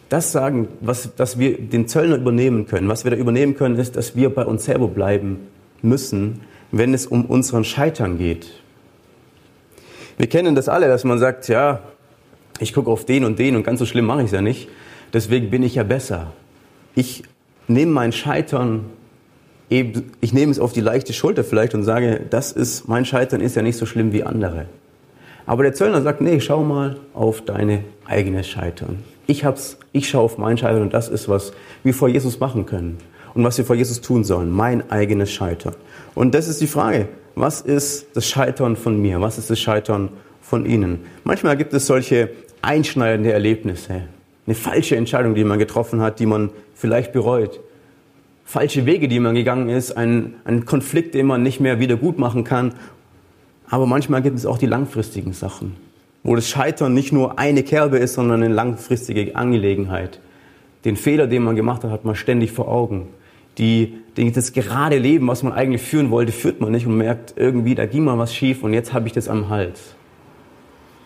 das 0.08 0.32
sagen, 0.32 0.68
was, 0.80 1.14
dass 1.16 1.38
wir 1.38 1.58
den 1.58 1.88
Zöllner 1.88 2.16
übernehmen 2.16 2.66
können. 2.66 2.88
Was 2.88 3.04
wir 3.04 3.10
da 3.10 3.16
übernehmen 3.16 3.56
können, 3.56 3.76
ist, 3.76 3.96
dass 3.96 4.14
wir 4.14 4.30
bei 4.30 4.44
uns 4.44 4.64
selber 4.64 4.88
bleiben 4.88 5.48
müssen, 5.82 6.40
wenn 6.70 6.94
es 6.94 7.06
um 7.06 7.24
unseren 7.24 7.64
Scheitern 7.64 8.18
geht. 8.18 8.52
Wir 10.16 10.28
kennen 10.28 10.54
das 10.54 10.68
alle, 10.68 10.88
dass 10.88 11.04
man 11.04 11.18
sagt, 11.18 11.48
ja, 11.48 11.80
ich 12.58 12.72
gucke 12.72 12.90
auf 12.90 13.04
den 13.04 13.24
und 13.24 13.38
den 13.38 13.56
und 13.56 13.64
ganz 13.64 13.80
so 13.80 13.86
schlimm 13.86 14.06
mache 14.06 14.20
ich 14.20 14.26
es 14.26 14.32
ja 14.32 14.40
nicht. 14.40 14.68
Deswegen 15.12 15.50
bin 15.50 15.62
ich 15.62 15.74
ja 15.74 15.82
besser. 15.82 16.32
Ich 16.94 17.24
nehme 17.68 17.92
mein 17.92 18.12
Scheitern 18.12 18.86
eben, 19.68 20.12
ich 20.20 20.32
nehme 20.32 20.52
es 20.52 20.58
auf 20.58 20.72
die 20.72 20.80
leichte 20.80 21.12
Schulter 21.12 21.44
vielleicht 21.44 21.74
und 21.74 21.82
sage, 21.82 22.20
das 22.30 22.52
ist, 22.52 22.88
mein 22.88 23.04
Scheitern 23.04 23.40
ist 23.40 23.56
ja 23.56 23.62
nicht 23.62 23.76
so 23.76 23.86
schlimm 23.86 24.12
wie 24.12 24.22
andere. 24.22 24.66
Aber 25.44 25.62
der 25.62 25.74
Zöllner 25.74 26.02
sagt, 26.02 26.20
nee, 26.20 26.40
schau 26.40 26.64
mal 26.64 26.96
auf 27.14 27.42
deine 27.42 27.84
eigene 28.06 28.42
Scheitern. 28.42 29.04
Ich 29.26 29.44
hab's, 29.44 29.78
ich 29.92 30.08
schaue 30.08 30.22
auf 30.22 30.38
mein 30.38 30.56
Scheitern 30.56 30.82
und 30.82 30.94
das 30.94 31.08
ist, 31.08 31.28
was 31.28 31.52
wir 31.82 31.94
vor 31.94 32.08
Jesus 32.08 32.38
machen 32.40 32.66
können. 32.66 32.98
Und 33.34 33.44
was 33.44 33.58
wir 33.58 33.64
vor 33.64 33.76
Jesus 33.76 34.00
tun 34.00 34.24
sollen. 34.24 34.50
Mein 34.50 34.90
eigenes 34.90 35.30
Scheitern. 35.30 35.74
Und 36.14 36.34
das 36.34 36.48
ist 36.48 36.60
die 36.60 36.66
Frage. 36.66 37.08
was 37.34 37.60
ist 37.60 38.06
das 38.14 38.26
Scheitern 38.26 38.76
von 38.76 39.00
mir? 39.00 39.20
Was 39.20 39.36
ist 39.36 39.50
das 39.50 39.60
Scheitern 39.60 40.08
von 40.40 40.64
Ihnen? 40.64 41.00
Manchmal 41.22 41.56
gibt 41.58 41.74
es 41.74 41.86
solche 41.86 42.30
einschneidende 42.62 43.32
Erlebnisse. 43.32 44.02
Eine 44.46 44.54
falsche 44.54 44.96
Entscheidung, 44.96 45.34
die 45.34 45.44
man 45.44 45.58
getroffen 45.58 46.00
hat, 46.00 46.18
die 46.18 46.26
man 46.26 46.50
vielleicht 46.74 47.12
bereut. 47.12 47.60
Falsche 48.44 48.86
Wege, 48.86 49.08
die 49.08 49.20
man 49.20 49.34
gegangen 49.34 49.68
ist, 49.68 49.96
ein, 49.96 50.34
ein 50.44 50.64
Konflikt, 50.64 51.14
den 51.14 51.26
man 51.26 51.42
nicht 51.42 51.60
mehr 51.60 51.80
wieder 51.80 51.96
gut 51.96 52.18
machen 52.18 52.44
kann. 52.44 52.74
Aber 53.68 53.86
manchmal 53.86 54.22
gibt 54.22 54.38
es 54.38 54.46
auch 54.46 54.56
die 54.56 54.66
langfristigen 54.66 55.32
Sachen, 55.32 55.76
wo 56.26 56.34
das 56.34 56.48
Scheitern 56.48 56.92
nicht 56.92 57.12
nur 57.12 57.38
eine 57.38 57.62
Kerbe 57.62 57.98
ist, 57.98 58.14
sondern 58.14 58.42
eine 58.42 58.52
langfristige 58.52 59.36
Angelegenheit. 59.36 60.18
Den 60.84 60.96
Fehler, 60.96 61.28
den 61.28 61.44
man 61.44 61.54
gemacht 61.54 61.84
hat, 61.84 61.92
hat 61.92 62.04
man 62.04 62.16
ständig 62.16 62.50
vor 62.50 62.66
Augen. 62.66 63.08
Die, 63.58 63.94
das 64.16 64.52
gerade 64.52 64.98
Leben, 64.98 65.28
was 65.28 65.44
man 65.44 65.52
eigentlich 65.52 65.82
führen 65.82 66.10
wollte, 66.10 66.32
führt 66.32 66.60
man 66.60 66.72
nicht 66.72 66.84
und 66.84 66.96
merkt 66.96 67.34
irgendwie, 67.36 67.76
da 67.76 67.86
ging 67.86 68.02
mal 68.02 68.18
was 68.18 68.34
schief 68.34 68.64
und 68.64 68.74
jetzt 68.74 68.92
habe 68.92 69.06
ich 69.06 69.12
das 69.12 69.28
am 69.28 69.48
Hals. 69.50 69.94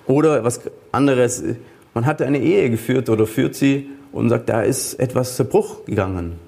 Oder 0.06 0.42
was 0.42 0.62
anderes, 0.90 1.44
man 1.92 2.06
hat 2.06 2.22
eine 2.22 2.38
Ehe 2.38 2.70
geführt 2.70 3.10
oder 3.10 3.26
führt 3.26 3.54
sie 3.54 3.90
und 4.12 4.30
sagt, 4.30 4.48
da 4.48 4.62
ist 4.62 4.94
etwas 4.94 5.36
zu 5.36 5.44
Bruch 5.44 5.84
gegangen. 5.84 6.38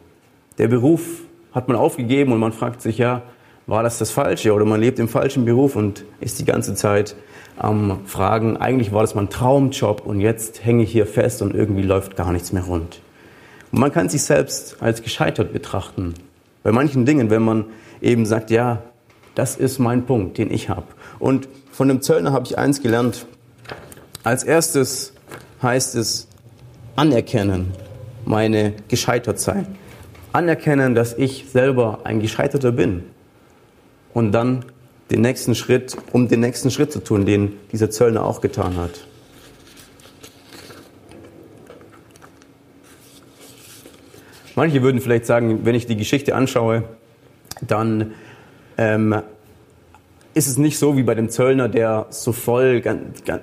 Der 0.57 0.69
Beruf 0.69 1.03
hat 1.53 1.69
man 1.69 1.77
aufgegeben 1.77 2.33
und 2.33 2.41
man 2.41 2.53
fragt 2.53 2.81
sich 2.81 2.97
ja, 2.97 3.23
war 3.67 3.83
das 3.83 3.99
das 3.99 4.11
Falsche 4.11 4.55
oder 4.55 4.65
man 4.65 4.81
lebt 4.81 4.99
im 4.99 5.09
falschen 5.09 5.45
Beruf 5.45 5.77
und 5.77 6.07
ist 6.21 6.41
die 6.41 6.47
ganze 6.47 6.75
Zeit 6.75 7.15
am 7.57 8.07
Fragen, 8.07 8.57
eigentlich 8.57 8.93
war 8.93 9.03
das 9.03 9.15
mein 9.15 9.29
Traumjob 9.29 10.05
und 10.07 10.21
jetzt 10.21 10.65
hänge 10.65 10.85
ich 10.85 10.93
hier 10.93 11.07
fest 11.07 11.43
und 11.43 11.55
irgendwie 11.55 11.83
läuft 11.83 12.17
gar 12.17 12.33
nichts 12.33 12.53
mehr 12.53 12.65
rund. 12.65 13.01
Und 13.71 13.79
man 13.79 13.93
kann 13.93 14.09
sich 14.09 14.23
selbst 14.23 14.77
als 14.81 15.03
gescheitert 15.03 15.53
betrachten. 15.53 16.15
Bei 16.63 16.73
manchen 16.73 17.07
Dingen, 17.07 17.31
wenn 17.31 17.43
man 17.43 17.65
eben 18.01 18.27
sagt, 18.27 18.51
ja, 18.51 18.83
das 19.35 19.57
ist 19.57 19.79
mein 19.79 20.05
Punkt, 20.05 20.39
den 20.39 20.51
ich 20.51 20.69
habe. 20.69 20.87
Und 21.19 21.49
von 21.71 21.89
dem 21.89 22.03
Zöllner 22.03 22.33
habe 22.33 22.47
ich 22.47 22.59
eins 22.59 22.83
gelernt. 22.83 23.27
Als 24.25 24.45
erstes 24.45 25.15
heißt 25.63 25.95
es 25.95 26.29
anerkennen, 26.97 27.73
meine 28.25 28.75
Gescheitertsein. 28.89 29.67
Anerkennen, 30.33 30.95
dass 30.95 31.15
ich 31.15 31.47
selber 31.51 32.01
ein 32.05 32.21
Gescheiterter 32.21 32.73
bin. 32.73 33.05
Und 34.15 34.33
dann 34.33 34.65
den 35.13 35.21
nächsten 35.21 35.55
Schritt, 35.55 35.97
um 36.13 36.27
den 36.27 36.41
nächsten 36.41 36.71
Schritt 36.71 36.91
zu 36.91 37.01
tun, 37.01 37.27
den 37.27 37.59
dieser 37.71 37.91
Zöllner 37.91 38.25
auch 38.25 38.41
getan 38.41 38.77
hat. 38.77 39.07
Manche 44.55 44.83
würden 44.83 45.01
vielleicht 45.01 45.27
sagen, 45.27 45.65
wenn 45.65 45.75
ich 45.75 45.87
die 45.87 45.97
Geschichte 45.97 46.35
anschaue, 46.35 46.85
dann 47.61 48.13
ähm, 48.79 49.23
ist 50.35 50.47
es 50.47 50.57
nicht 50.57 50.79
so 50.79 50.97
wie 50.97 51.03
bei 51.03 51.15
dem 51.15 51.29
Zöllner, 51.29 51.69
der 51.69 52.07
so 52.11 52.33
voll, 52.33 52.83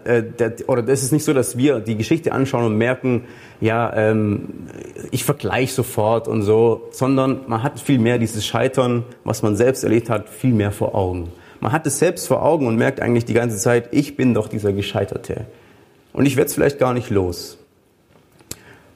äh, 0.05 0.23
der, 0.23 0.53
oder 0.67 0.87
es 0.87 1.03
ist 1.03 1.11
nicht 1.11 1.23
so, 1.23 1.33
dass 1.33 1.57
wir 1.57 1.79
die 1.79 1.97
Geschichte 1.97 2.31
anschauen 2.31 2.65
und 2.65 2.77
merken, 2.77 3.25
ja, 3.61 3.95
ähm, 3.95 4.67
ich 5.11 5.23
vergleiche 5.23 5.73
sofort 5.73 6.27
und 6.27 6.41
so, 6.41 6.87
sondern 6.91 7.41
man 7.47 7.61
hat 7.61 7.79
viel 7.79 7.99
mehr 7.99 8.17
dieses 8.17 8.45
Scheitern, 8.45 9.03
was 9.23 9.43
man 9.43 9.55
selbst 9.55 9.83
erlebt 9.83 10.09
hat, 10.09 10.29
viel 10.29 10.53
mehr 10.53 10.71
vor 10.71 10.95
Augen. 10.95 11.29
Man 11.59 11.71
hat 11.71 11.85
es 11.87 11.99
selbst 11.99 12.27
vor 12.27 12.43
Augen 12.43 12.67
und 12.67 12.75
merkt 12.75 13.01
eigentlich 13.01 13.25
die 13.25 13.33
ganze 13.33 13.57
Zeit, 13.57 13.89
ich 13.91 14.15
bin 14.15 14.33
doch 14.33 14.47
dieser 14.47 14.73
Gescheiterte. 14.73 15.45
Und 16.13 16.25
ich 16.25 16.35
werde 16.35 16.47
es 16.47 16.53
vielleicht 16.53 16.79
gar 16.79 16.93
nicht 16.93 17.09
los. 17.09 17.57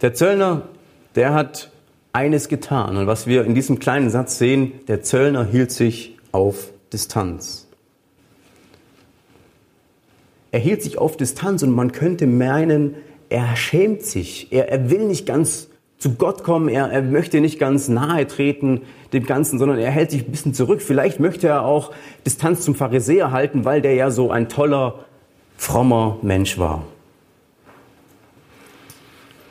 Der 0.01 0.13
Zöllner, 0.13 0.63
der 1.15 1.33
hat 1.33 1.71
eines 2.13 2.47
getan. 2.47 2.97
Und 2.97 3.07
was 3.07 3.27
wir 3.27 3.45
in 3.45 3.55
diesem 3.55 3.79
kleinen 3.79 4.09
Satz 4.09 4.37
sehen, 4.37 4.73
der 4.87 5.01
Zöllner 5.01 5.45
hielt 5.45 5.71
sich 5.71 6.17
auf 6.31 6.71
Distanz. 6.91 7.67
Er 10.51 10.59
hielt 10.59 10.83
sich 10.83 10.99
auf 10.99 11.17
Distanz 11.17 11.63
und 11.63 11.71
man 11.71 11.91
könnte 11.91 12.27
meinen, 12.27 12.95
er 13.29 13.55
schämt 13.55 14.03
sich. 14.03 14.51
Er, 14.51 14.69
er 14.69 14.91
will 14.91 15.07
nicht 15.07 15.25
ganz 15.25 15.67
zu 15.97 16.15
Gott 16.15 16.43
kommen, 16.43 16.67
er, 16.67 16.91
er 16.91 17.01
möchte 17.01 17.39
nicht 17.39 17.59
ganz 17.59 17.87
nahe 17.87 18.27
treten 18.27 18.81
dem 19.13 19.25
Ganzen, 19.25 19.59
sondern 19.59 19.77
er 19.77 19.91
hält 19.91 20.11
sich 20.11 20.25
ein 20.25 20.31
bisschen 20.31 20.53
zurück. 20.53 20.81
Vielleicht 20.81 21.19
möchte 21.19 21.47
er 21.47 21.63
auch 21.63 21.91
Distanz 22.25 22.61
zum 22.61 22.75
Pharisäer 22.75 23.31
halten, 23.31 23.63
weil 23.63 23.81
der 23.81 23.93
ja 23.93 24.11
so 24.11 24.31
ein 24.31 24.49
toller, 24.49 25.05
frommer 25.55 26.17
Mensch 26.21 26.57
war. 26.57 26.83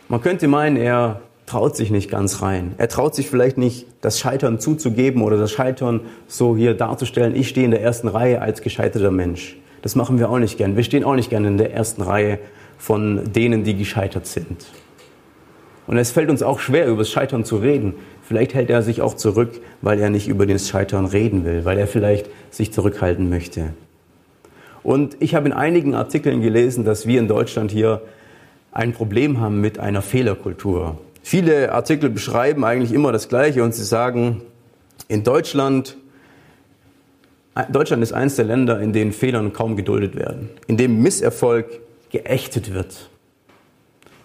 Man 0.08 0.20
könnte 0.20 0.46
meinen, 0.46 0.76
er 0.76 1.22
traut 1.46 1.76
sich 1.76 1.90
nicht 1.90 2.11
ganz 2.11 2.42
rein. 2.42 2.75
Er 2.76 2.88
traut 2.88 3.14
sich 3.14 3.30
vielleicht 3.30 3.56
nicht, 3.56 3.87
das 4.00 4.18
Scheitern 4.18 4.58
zuzugeben 4.58 5.22
oder 5.22 5.38
das 5.38 5.52
Scheitern 5.52 6.00
so 6.26 6.56
hier 6.56 6.75
darzustellen. 6.75 7.34
Ich 7.34 7.49
stehe 7.49 7.64
in 7.64 7.70
der 7.70 7.82
ersten 7.82 8.08
Reihe 8.08 8.42
als 8.42 8.62
gescheiterter 8.62 9.11
Mensch. 9.11 9.56
Das 9.80 9.96
machen 9.96 10.18
wir 10.18 10.30
auch 10.30 10.38
nicht 10.38 10.58
gern. 10.58 10.76
Wir 10.76 10.84
stehen 10.84 11.04
auch 11.04 11.14
nicht 11.14 11.30
gern 11.30 11.44
in 11.44 11.56
der 11.56 11.72
ersten 11.72 12.02
Reihe 12.02 12.38
von 12.78 13.32
denen, 13.32 13.64
die 13.64 13.76
gescheitert 13.76 14.26
sind. 14.26 14.66
Und 15.86 15.96
es 15.96 16.10
fällt 16.10 16.30
uns 16.30 16.42
auch 16.42 16.60
schwer, 16.60 16.86
über 16.86 16.98
das 16.98 17.10
Scheitern 17.10 17.44
zu 17.44 17.56
reden. 17.56 17.94
Vielleicht 18.22 18.54
hält 18.54 18.70
er 18.70 18.82
sich 18.82 19.02
auch 19.02 19.14
zurück, 19.14 19.60
weil 19.80 20.00
er 20.00 20.10
nicht 20.10 20.28
über 20.28 20.46
das 20.46 20.68
Scheitern 20.68 21.06
reden 21.06 21.44
will, 21.44 21.64
weil 21.64 21.78
er 21.78 21.86
vielleicht 21.86 22.28
sich 22.50 22.72
zurückhalten 22.72 23.28
möchte. 23.28 23.74
Und 24.82 25.16
ich 25.20 25.34
habe 25.34 25.46
in 25.46 25.52
einigen 25.52 25.94
Artikeln 25.94 26.40
gelesen, 26.40 26.84
dass 26.84 27.06
wir 27.06 27.18
in 27.18 27.28
Deutschland 27.28 27.70
hier 27.70 28.02
ein 28.72 28.92
Problem 28.92 29.40
haben 29.40 29.60
mit 29.60 29.78
einer 29.78 30.02
Fehlerkultur. 30.02 30.98
Viele 31.22 31.72
Artikel 31.72 32.10
beschreiben 32.10 32.64
eigentlich 32.64 32.92
immer 32.92 33.12
das 33.12 33.28
Gleiche 33.28 33.62
und 33.62 33.74
sie 33.74 33.84
sagen, 33.84 34.42
in 35.08 35.22
Deutschland, 35.22 35.96
Deutschland 37.70 38.02
ist 38.02 38.12
eines 38.12 38.36
der 38.36 38.46
Länder, 38.46 38.80
in 38.80 38.92
denen 38.92 39.12
Fehlern 39.12 39.52
kaum 39.52 39.76
geduldet 39.76 40.16
werden, 40.16 40.48
in 40.66 40.76
dem 40.76 41.00
Misserfolg 41.02 41.66
geächtet 42.10 42.72
wird. 42.72 43.10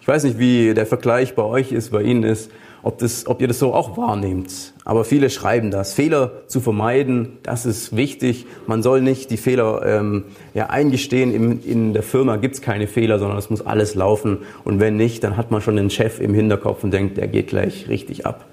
Ich 0.08 0.14
weiß 0.14 0.24
nicht, 0.24 0.40
wie 0.40 0.74
der 0.74 0.86
Vergleich 0.86 1.36
bei 1.36 1.44
euch 1.44 1.74
ist, 1.74 1.90
bei 1.90 2.02
Ihnen 2.02 2.24
ist, 2.24 2.50
ob, 2.82 2.98
das, 3.00 3.28
ob 3.28 3.42
ihr 3.42 3.50
das 3.50 3.60
so 3.60 3.74
auch 3.74 3.98
wahrnehmt. 3.98 4.72
Aber 4.86 5.04
viele 5.04 5.30
schreiben 5.30 5.70
das. 5.70 5.92
Fehler 5.92 6.48
zu 6.48 6.62
vermeiden, 6.62 7.40
das 7.44 7.66
ist 7.66 7.94
wichtig. 7.94 8.46
Man 8.68 8.82
soll 8.84 9.02
nicht 9.02 9.32
die 9.32 9.36
Fehler 9.36 9.86
ähm, 9.86 10.24
ja, 10.54 10.68
eingestehen. 10.68 11.34
In, 11.34 11.62
in 11.62 11.92
der 11.92 12.04
Firma 12.04 12.38
gibt 12.38 12.56
es 12.56 12.62
keine 12.62 12.88
Fehler, 12.88 13.20
sondern 13.20 13.38
es 13.38 13.50
muss 13.50 13.62
alles 13.62 13.96
laufen. 13.96 14.38
Und 14.64 14.80
wenn 14.80 14.96
nicht, 14.96 15.26
dann 15.26 15.36
hat 15.36 15.52
man 15.52 15.62
schon 15.62 15.76
den 15.76 15.90
Chef 15.90 16.22
im 16.22 16.34
Hinterkopf 16.34 16.86
und 16.86 16.92
denkt, 16.92 17.18
der 17.18 17.28
geht 17.28 17.48
gleich 17.48 17.90
richtig 17.90 18.26
ab. 18.26 18.46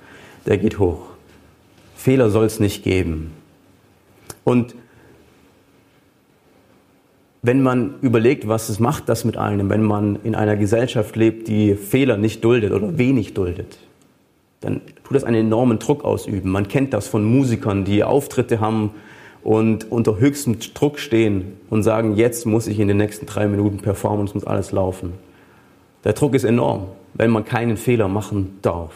Der 0.47 0.59
geht 0.59 0.81
hoch. 0.81 1.03
Fehler 1.95 2.31
soll 2.31 2.47
es 2.47 2.59
nicht 2.59 2.83
geben. 2.83 3.31
Und 4.43 4.75
wenn 7.45 7.63
man 7.63 7.97
überlegt, 8.01 8.49
was 8.49 8.71
es 8.71 8.81
macht 8.81 9.11
das 9.11 9.27
mit 9.27 9.37
einem, 9.37 9.69
wenn 9.69 9.83
man 9.83 10.19
in 10.25 10.35
einer 10.35 10.57
Gesellschaft 10.57 11.15
lebt, 11.15 11.47
die 11.47 11.75
Fehler 11.75 12.17
nicht 12.17 12.43
duldet 12.43 12.73
oder 12.73 12.97
wenig 12.97 13.35
duldet, 13.35 13.79
dann 14.63 14.81
tut 15.05 15.15
das 15.15 15.25
einen 15.25 15.47
enormen 15.49 15.79
Druck 15.79 16.05
ausüben. 16.05 16.51
Man 16.51 16.69
kennt 16.69 16.95
das 16.95 17.07
von 17.07 17.23
Musikern, 17.23 17.85
die 17.85 18.03
Auftritte 18.03 18.61
haben 18.61 18.93
und 19.43 19.93
unter 19.93 20.19
höchstem 20.19 20.59
Druck 20.73 20.99
stehen 20.99 21.59
und 21.69 21.83
sagen, 21.83 22.17
jetzt 22.17 22.47
muss 22.47 22.67
ich 22.67 22.81
in 22.81 22.89
den 22.89 22.97
nächsten 22.97 23.27
drei 23.27 23.47
Minuten 23.47 23.77
performen, 23.77 24.25
es 24.25 24.33
muss 24.33 24.45
alles 24.45 24.73
laufen. 24.73 25.13
Der 26.05 26.15
Druck 26.15 26.35
ist 26.35 26.45
enorm, 26.45 26.87
wenn 27.13 27.31
man 27.31 27.45
keinen 27.45 27.77
Fehler 27.77 28.09
machen 28.09 28.59
darf. 28.63 28.95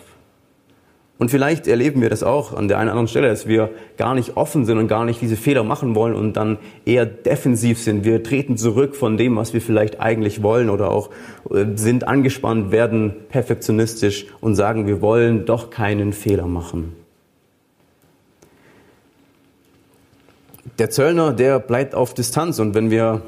Und 1.18 1.32
vielleicht 1.32 1.66
erleben 1.66 2.00
wir 2.00 2.10
das 2.10 2.22
auch 2.22 2.52
an 2.54 2.68
der 2.68 2.78
einen 2.78 2.88
oder 2.88 2.92
anderen 2.92 3.08
Stelle, 3.08 3.28
dass 3.28 3.48
wir 3.48 3.70
gar 3.96 4.14
nicht 4.14 4.36
offen 4.36 4.64
sind 4.64 4.78
und 4.78 4.86
gar 4.86 5.04
nicht 5.04 5.20
diese 5.20 5.36
Fehler 5.36 5.64
machen 5.64 5.96
wollen 5.96 6.14
und 6.14 6.34
dann 6.34 6.58
eher 6.84 7.06
defensiv 7.06 7.82
sind. 7.82 8.04
Wir 8.04 8.22
treten 8.22 8.56
zurück 8.56 8.94
von 8.94 9.16
dem, 9.16 9.34
was 9.34 9.52
wir 9.52 9.60
vielleicht 9.60 10.00
eigentlich 10.00 10.44
wollen 10.44 10.70
oder 10.70 10.92
auch 10.92 11.10
äh, 11.50 11.64
sind 11.74 12.06
angespannt, 12.06 12.70
werden 12.70 13.16
perfektionistisch 13.30 14.26
und 14.40 14.54
sagen, 14.54 14.86
wir 14.86 15.02
wollen 15.02 15.44
doch 15.44 15.70
keinen 15.70 16.12
Fehler 16.12 16.46
machen. 16.46 16.92
Der 20.78 20.90
Zöllner, 20.90 21.32
der 21.32 21.58
bleibt 21.58 21.96
auf 21.96 22.14
Distanz 22.14 22.60
und 22.60 22.74
wenn 22.74 22.92
wir, 22.92 23.22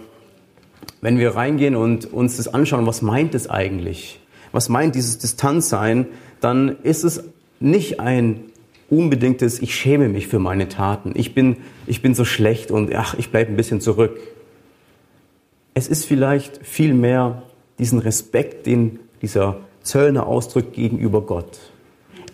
wenn 1.01 1.19
wir 1.19 1.35
reingehen 1.35 1.75
und 1.75 2.13
uns 2.13 2.37
das 2.37 2.47
anschauen, 2.47 2.87
was 2.87 3.03
meint 3.03 3.35
es 3.35 3.51
eigentlich? 3.51 4.21
Was 4.53 4.69
meint 4.69 4.95
dieses 4.95 5.19
Distanzsein? 5.19 6.07
Dann 6.41 6.77
ist 6.85 7.03
es 7.03 7.25
nicht 7.61 8.01
ein 8.01 8.41
unbedingtes, 8.89 9.61
ich 9.63 9.75
schäme 9.75 10.09
mich 10.09 10.27
für 10.27 10.39
meine 10.39 10.69
Taten, 10.69 11.13
ich 11.15 11.35
bin, 11.35 11.59
ich 11.87 12.03
bin 12.03 12.15
so 12.15 12.25
schlecht 12.25 12.71
und 12.71 12.93
ach, 12.95 13.15
ich 13.17 13.31
bleibe 13.31 13.53
ein 13.53 13.57
bisschen 13.57 13.81
zurück. 13.81 14.19
Es 15.75 15.87
ist 15.87 16.05
vielleicht 16.05 16.61
vielmehr 16.67 17.43
diesen 17.79 18.01
Respekt, 18.01 18.67
den 18.67 18.99
dieser 19.23 19.59
Zöllner 19.83 20.27
ausdrückt 20.27 20.73
gegenüber 20.73 21.23
Gott. 21.23 21.59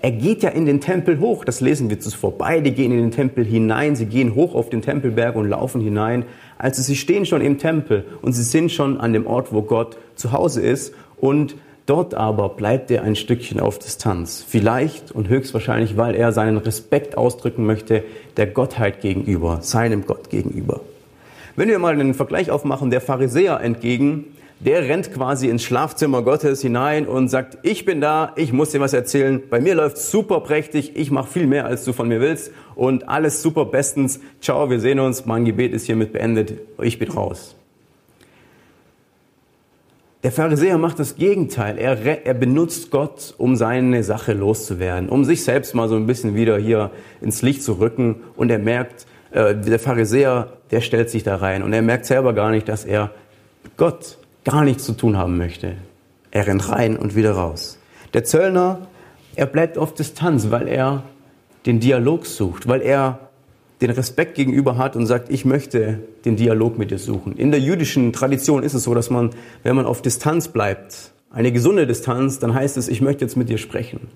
Er 0.03 0.13
geht 0.13 0.43
ja 0.43 0.51
in 0.51 0.67
den 0.67 0.81
Tempel 0.81 1.21
hoch, 1.21 1.45
das 1.45 1.61
lesen 1.61 1.91
wir 1.91 1.99
zuvor. 1.99 2.39
Beide 2.39 2.71
gehen 2.71 2.93
in 2.93 2.99
den 2.99 3.11
Tempel 3.11 3.45
hinein, 3.45 3.97
sie 3.97 4.07
gehen 4.07 4.35
hoch 4.35 4.55
auf 4.55 4.71
den 4.71 4.83
Tempelberg 4.83 5.37
und 5.37 5.49
laufen 5.49 5.81
hinein. 5.81 6.25
Also 6.59 6.83
sie 6.83 6.97
stehen 6.97 7.27
schon 7.27 7.41
im 7.41 7.59
Tempel 7.59 8.05
und 8.23 8.33
sie 8.33 8.43
sind 8.43 8.71
schon 8.71 9.01
an 9.01 9.13
dem 9.13 9.27
Ort, 9.27 9.53
wo 9.53 9.63
Gott 9.63 9.97
zu 10.15 10.33
Hause 10.33 10.63
ist 10.63 10.95
und 11.17 11.57
Dort 11.87 12.15
aber 12.15 12.49
bleibt 12.49 12.91
er 12.91 13.05
ein 13.05 13.15
Stückchen 13.15 13.61
auf 13.61 13.79
Distanz. 13.79 14.45
Vielleicht 14.47 15.13
und 15.13 15.29
höchstwahrscheinlich, 15.29 15.97
weil 15.97 16.17
er 16.17 16.33
seinen 16.33 16.57
Respekt 16.57 17.17
ausdrücken 17.17 17.65
möchte 17.65 18.03
der 18.37 18.49
Gottheit 18.49 19.01
gegenüber, 19.01 19.61
seinem 19.63 20.05
Gott 20.05 20.29
gegenüber. 20.29 20.81
Wenn 21.55 21.69
wir 21.69 21.79
mal 21.79 21.93
einen 21.93 22.15
Vergleich 22.15 22.51
aufmachen, 22.51 22.91
der 22.91 23.01
Pharisäer 23.01 23.61
entgegen, 23.61 24.25
der 24.59 24.89
rennt 24.89 25.13
quasi 25.13 25.49
ins 25.49 25.63
Schlafzimmer 25.63 26.23
Gottes 26.23 26.61
hinein 26.61 27.07
und 27.07 27.29
sagt, 27.29 27.59
ich 27.63 27.85
bin 27.85 28.01
da, 28.01 28.33
ich 28.37 28.53
muss 28.53 28.71
dir 28.71 28.81
was 28.81 28.93
erzählen, 28.93 29.43
bei 29.49 29.61
mir 29.61 29.75
läuft 29.75 29.99
super 29.99 30.41
prächtig, 30.41 30.97
ich 30.97 31.11
mache 31.11 31.31
viel 31.31 31.47
mehr, 31.47 31.67
als 31.67 31.85
du 31.85 31.93
von 31.93 32.09
mir 32.09 32.21
willst 32.21 32.51
und 32.75 33.09
alles 33.09 33.43
super 33.43 33.67
bestens, 33.67 34.19
ciao, 34.41 34.71
wir 34.71 34.81
sehen 34.81 34.99
uns, 34.99 35.27
mein 35.27 35.45
Gebet 35.45 35.73
ist 35.73 35.87
hiermit 35.87 36.13
beendet, 36.13 36.55
ich 36.83 36.99
bin 36.99 37.11
raus. 37.11 37.55
Der 40.27 40.33
Pharisäer 40.33 40.77
macht 40.77 40.99
das 40.99 41.15
Gegenteil. 41.15 41.79
Er, 41.79 42.27
er, 42.27 42.35
benutzt 42.35 42.91
Gott, 42.91 43.33
um 43.39 43.55
seine 43.55 44.03
Sache 44.03 44.33
loszuwerden, 44.33 45.09
um 45.09 45.25
sich 45.25 45.45
selbst 45.45 45.73
mal 45.73 45.89
so 45.89 45.95
ein 45.95 46.09
bisschen 46.09 46.35
wieder 46.35 46.59
hier 46.59 46.91
ins 47.21 47.43
Licht 47.43 47.63
zu 47.63 47.75
rücken. 47.75 48.17
Und 48.35 48.51
er 48.51 48.59
merkt, 48.59 49.07
äh, 49.31 49.55
der 49.55 49.79
Pharisäer, 49.79 50.49
der 50.73 50.81
stellt 50.81 51.11
sich 51.11 51.23
da 51.23 51.37
rein 51.37 51.63
und 51.63 51.73
er 51.73 51.81
merkt 51.81 52.07
selber 52.07 52.33
gar 52.33 52.51
nicht, 52.51 52.69
dass 52.69 52.85
er 52.85 53.13
Gott 53.77 54.19
gar 54.43 54.65
nichts 54.65 54.83
zu 54.83 54.95
tun 54.95 55.17
haben 55.17 55.39
möchte. 55.39 55.75
Er 56.33 56.49
rennt 56.49 56.73
rein 56.73 56.97
und 56.97 57.15
wieder 57.15 57.31
raus. 57.31 57.79
Der 58.13 58.25
Zöllner, 58.25 58.81
er 59.37 59.47
bleibt 59.47 59.79
auf 59.79 59.95
Distanz, 59.95 60.51
weil 60.51 60.67
er 60.67 61.05
den 61.67 61.79
Dialog 61.79 62.27
sucht, 62.27 62.67
weil 62.67 62.83
er 62.83 63.21
den 63.81 63.91
Respekt 63.91 64.35
gegenüber 64.35 64.79
hat 64.79 64.97
und 64.97 65.07
sagt, 65.07 65.31
ich 65.31 65.45
möchte 65.45 66.01
den 66.25 66.37
Dialog 66.37 66.79
mit 66.79 66.91
dir 66.91 66.99
suchen. 66.99 67.37
In 67.37 67.51
der 67.51 67.61
jüdischen 67.61 68.13
Tradition 68.13 68.63
ist 68.63 68.75
es 68.75 68.85
so, 68.85 68.95
dass 68.95 69.11
man, 69.11 69.31
wenn 69.63 69.77
man 69.77 69.85
auf 69.85 70.01
Distanz 70.01 70.49
bleibt, 70.49 71.13
eine 71.31 71.53
gesunde 71.53 71.87
Distanz, 71.87 72.39
dann 72.39 72.55
heißt 72.55 72.77
es, 72.79 72.89
ich 72.89 73.01
möchte 73.01 73.25
jetzt 73.25 73.37
mit 73.37 73.49
dir 73.49 73.59
sprechen. 73.59 74.09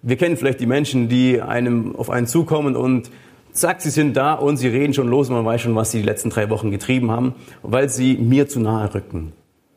Wir 0.00 0.16
kennen 0.16 0.36
vielleicht 0.36 0.60
die 0.60 0.66
Menschen, 0.66 1.08
die 1.08 1.40
einem 1.42 1.96
auf 1.96 2.10
einen 2.10 2.26
zukommen 2.26 2.76
und 2.76 3.10
zack, 3.52 3.82
sie 3.82 3.90
sind 3.90 4.16
da 4.16 4.34
und 4.34 4.56
sie 4.56 4.68
reden 4.68 4.94
schon 4.94 5.08
los 5.08 5.28
und 5.28 5.34
man 5.34 5.44
weiß 5.44 5.60
schon, 5.62 5.74
was 5.74 5.90
sie 5.90 5.98
die 5.98 6.04
letzten 6.04 6.30
drei 6.30 6.50
Wochen 6.50 6.70
getrieben 6.70 7.10
haben, 7.10 7.34
weil 7.62 7.88
sie 7.88 8.16
mir 8.16 8.48
zu 8.48 8.60
nahe 8.60 8.94
rücken. 8.94 9.32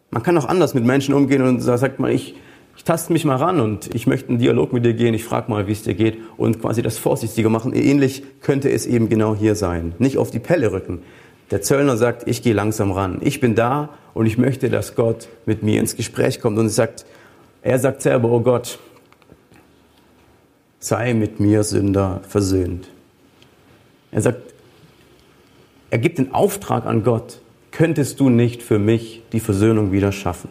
Man 0.10 0.24
kann 0.24 0.38
auch 0.38 0.46
anders 0.46 0.74
mit 0.74 0.86
Menschen 0.86 1.14
umgehen 1.14 1.42
und 1.42 1.60
sagt 1.60 2.00
man, 2.00 2.12
ich, 2.12 2.36
ich 2.78 2.84
taste 2.84 3.12
mich 3.12 3.26
mal 3.26 3.36
ran 3.36 3.60
und 3.60 3.94
ich 3.94 4.08
möchte 4.08 4.30
einen 4.30 4.38
Dialog 4.38 4.72
mit 4.72 4.86
dir 4.86 4.94
gehen, 4.94 5.14
ich 5.16 5.26
frage 5.26 5.50
mal, 5.50 5.68
wie 5.68 5.72
es 5.72 5.82
dir 5.82 5.96
geht 5.96 6.20
und 6.38 6.62
quasi 6.62 6.84
das 6.84 6.98
vorsichtiger 6.98 7.50
machen. 7.50 7.74
Ähnlich 7.74 8.24
könnte 8.42 8.70
es 8.70 8.86
eben 8.86 9.10
genau 9.10 9.36
hier 9.36 9.56
sein. 9.56 9.94
Nicht 9.98 10.18
auf 10.18 10.30
die 10.30 10.40
Pelle 10.40 10.72
rücken. 10.72 11.02
Der 11.50 11.62
Zöllner 11.62 11.98
sagt, 11.98 12.28
ich 12.28 12.44
gehe 12.44 12.54
langsam 12.54 12.92
ran. 12.92 13.18
Ich 13.22 13.40
bin 13.40 13.56
da 13.56 13.90
und 14.14 14.28
ich 14.28 14.38
möchte, 14.38 14.70
dass 14.70 14.96
Gott 14.96 15.28
mit 15.46 15.64
mir 15.64 15.80
ins 15.80 15.96
Gespräch 15.96 16.40
kommt. 16.40 16.60
Und 16.60 16.70
sagt, 16.70 17.06
er 17.64 17.80
sagt 17.80 18.04
selber, 18.04 18.30
oh 18.30 18.42
Gott, 18.42 18.80
sei 20.80 21.14
mit 21.14 21.40
mir 21.40 21.64
Sünder 21.64 22.22
versöhnt. 22.28 22.88
Er 24.12 24.22
sagt, 24.22 24.54
er 25.90 25.98
gibt 25.98 26.20
den 26.20 26.34
Auftrag 26.34 26.86
an 26.86 27.04
Gott, 27.04 27.40
könntest 27.72 28.20
du 28.20 28.30
nicht 28.30 28.62
für 28.62 28.78
mich 28.78 29.24
die 29.32 29.40
Versöhnung 29.40 29.92
wieder 29.92 30.12
schaffen? 30.12 30.50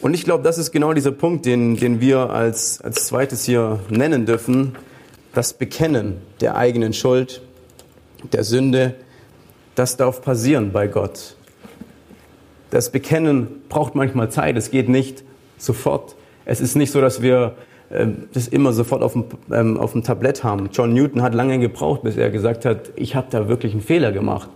Und 0.00 0.14
ich 0.14 0.24
glaube, 0.24 0.44
das 0.44 0.58
ist 0.58 0.70
genau 0.70 0.92
dieser 0.92 1.10
Punkt, 1.10 1.44
den, 1.44 1.76
den 1.76 2.00
wir 2.00 2.30
als, 2.30 2.80
als 2.80 3.06
zweites 3.06 3.44
hier 3.44 3.80
nennen 3.90 4.26
dürfen. 4.26 4.76
Das 5.34 5.52
Bekennen 5.52 6.18
der 6.40 6.56
eigenen 6.56 6.92
Schuld, 6.92 7.42
der 8.32 8.44
Sünde, 8.44 8.94
das 9.74 9.96
darf 9.96 10.22
passieren 10.22 10.72
bei 10.72 10.86
Gott. 10.86 11.34
Das 12.70 12.90
Bekennen 12.90 13.62
braucht 13.68 13.94
manchmal 13.94 14.30
Zeit, 14.30 14.56
es 14.56 14.70
geht 14.70 14.88
nicht 14.88 15.24
sofort. 15.56 16.14
Es 16.44 16.60
ist 16.60 16.76
nicht 16.76 16.92
so, 16.92 17.00
dass 17.00 17.20
wir 17.20 17.56
ähm, 17.90 18.28
das 18.32 18.46
immer 18.46 18.72
sofort 18.72 19.02
auf 19.02 19.14
dem, 19.14 19.24
ähm, 19.50 19.78
auf 19.78 19.92
dem 19.92 20.04
Tablett 20.04 20.44
haben. 20.44 20.70
John 20.72 20.92
Newton 20.92 21.22
hat 21.22 21.34
lange 21.34 21.58
gebraucht, 21.58 22.02
bis 22.02 22.16
er 22.16 22.30
gesagt 22.30 22.64
hat, 22.64 22.92
ich 22.94 23.16
habe 23.16 23.28
da 23.30 23.48
wirklich 23.48 23.72
einen 23.72 23.82
Fehler 23.82 24.12
gemacht. 24.12 24.48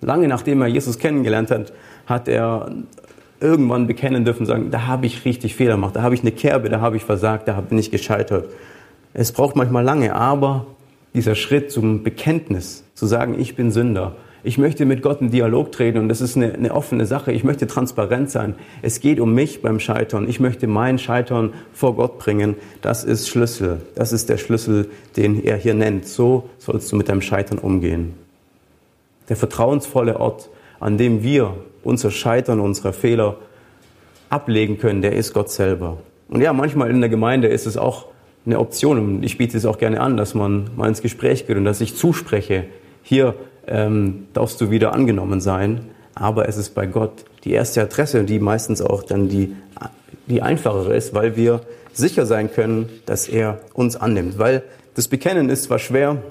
Lange 0.00 0.28
nachdem 0.28 0.62
er 0.62 0.68
Jesus 0.68 0.98
kennengelernt 0.98 1.50
hat, 1.50 1.72
hat 2.06 2.28
er 2.28 2.70
irgendwann 3.40 3.86
bekennen 3.86 4.24
dürfen, 4.24 4.46
sagen, 4.46 4.70
da 4.70 4.86
habe 4.86 5.06
ich 5.06 5.24
richtig 5.24 5.54
Fehler 5.54 5.74
gemacht, 5.74 5.96
da 5.96 6.02
habe 6.02 6.14
ich 6.14 6.22
eine 6.22 6.32
Kerbe, 6.32 6.68
da 6.68 6.80
habe 6.80 6.96
ich 6.96 7.04
versagt, 7.04 7.48
da 7.48 7.60
bin 7.60 7.78
ich 7.78 7.90
gescheitert. 7.90 8.48
Es 9.14 9.32
braucht 9.32 9.56
manchmal 9.56 9.84
lange, 9.84 10.14
aber 10.14 10.66
dieser 11.14 11.34
Schritt 11.34 11.70
zum 11.70 12.02
Bekenntnis, 12.02 12.84
zu 12.94 13.06
sagen, 13.06 13.36
ich 13.38 13.56
bin 13.56 13.70
Sünder, 13.70 14.16
ich 14.46 14.58
möchte 14.58 14.84
mit 14.84 15.02
Gott 15.02 15.20
in 15.20 15.32
Dialog 15.32 15.72
treten 15.72 15.98
und 15.98 16.08
das 16.08 16.20
ist 16.20 16.36
eine, 16.36 16.54
eine, 16.54 16.72
offene 16.72 17.04
Sache. 17.04 17.32
Ich 17.32 17.42
möchte 17.42 17.66
transparent 17.66 18.30
sein. 18.30 18.54
Es 18.80 19.00
geht 19.00 19.18
um 19.18 19.34
mich 19.34 19.60
beim 19.60 19.80
Scheitern. 19.80 20.28
Ich 20.28 20.38
möchte 20.38 20.68
mein 20.68 21.00
Scheitern 21.00 21.52
vor 21.72 21.96
Gott 21.96 22.20
bringen. 22.20 22.54
Das 22.80 23.02
ist 23.02 23.28
Schlüssel. 23.28 23.80
Das 23.96 24.12
ist 24.12 24.28
der 24.28 24.36
Schlüssel, 24.36 24.88
den 25.16 25.42
er 25.42 25.56
hier 25.56 25.74
nennt. 25.74 26.06
So 26.06 26.48
sollst 26.58 26.92
du 26.92 26.96
mit 26.96 27.08
deinem 27.08 27.22
Scheitern 27.22 27.58
umgehen. 27.58 28.14
Der 29.28 29.34
vertrauensvolle 29.34 30.20
Ort, 30.20 30.48
an 30.78 30.96
dem 30.96 31.24
wir 31.24 31.56
unser 31.86 32.10
Scheitern, 32.10 32.60
unsere 32.60 32.92
Fehler 32.92 33.36
ablegen 34.28 34.78
können, 34.78 35.02
der 35.02 35.12
ist 35.12 35.32
Gott 35.32 35.50
selber. 35.50 35.98
Und 36.28 36.40
ja, 36.40 36.52
manchmal 36.52 36.90
in 36.90 37.00
der 37.00 37.08
Gemeinde 37.08 37.48
ist 37.48 37.66
es 37.66 37.76
auch 37.76 38.06
eine 38.44 38.58
Option 38.58 38.98
und 38.98 39.22
ich 39.22 39.38
biete 39.38 39.56
es 39.56 39.64
auch 39.64 39.78
gerne 39.78 40.00
an, 40.00 40.16
dass 40.16 40.34
man 40.34 40.70
mal 40.76 40.88
ins 40.88 41.02
Gespräch 41.02 41.46
geht 41.46 41.56
und 41.56 41.64
dass 41.64 41.80
ich 41.80 41.96
zuspreche, 41.96 42.64
hier 43.02 43.34
ähm, 43.66 44.26
darfst 44.32 44.60
du 44.60 44.70
wieder 44.70 44.92
angenommen 44.92 45.40
sein. 45.40 45.86
Aber 46.14 46.48
es 46.48 46.56
ist 46.56 46.74
bei 46.74 46.86
Gott 46.86 47.24
die 47.44 47.52
erste 47.52 47.82
Adresse, 47.82 48.24
die 48.24 48.38
meistens 48.38 48.80
auch 48.80 49.02
dann 49.02 49.28
die, 49.28 49.54
die 50.26 50.42
einfachere 50.42 50.94
ist, 50.96 51.14
weil 51.14 51.36
wir 51.36 51.60
sicher 51.92 52.26
sein 52.26 52.50
können, 52.50 52.88
dass 53.06 53.28
er 53.28 53.60
uns 53.74 53.96
annimmt. 53.96 54.38
Weil 54.38 54.62
das 54.94 55.08
Bekennen 55.08 55.50
ist 55.50 55.64
zwar 55.64 55.78
schwer, 55.78 56.22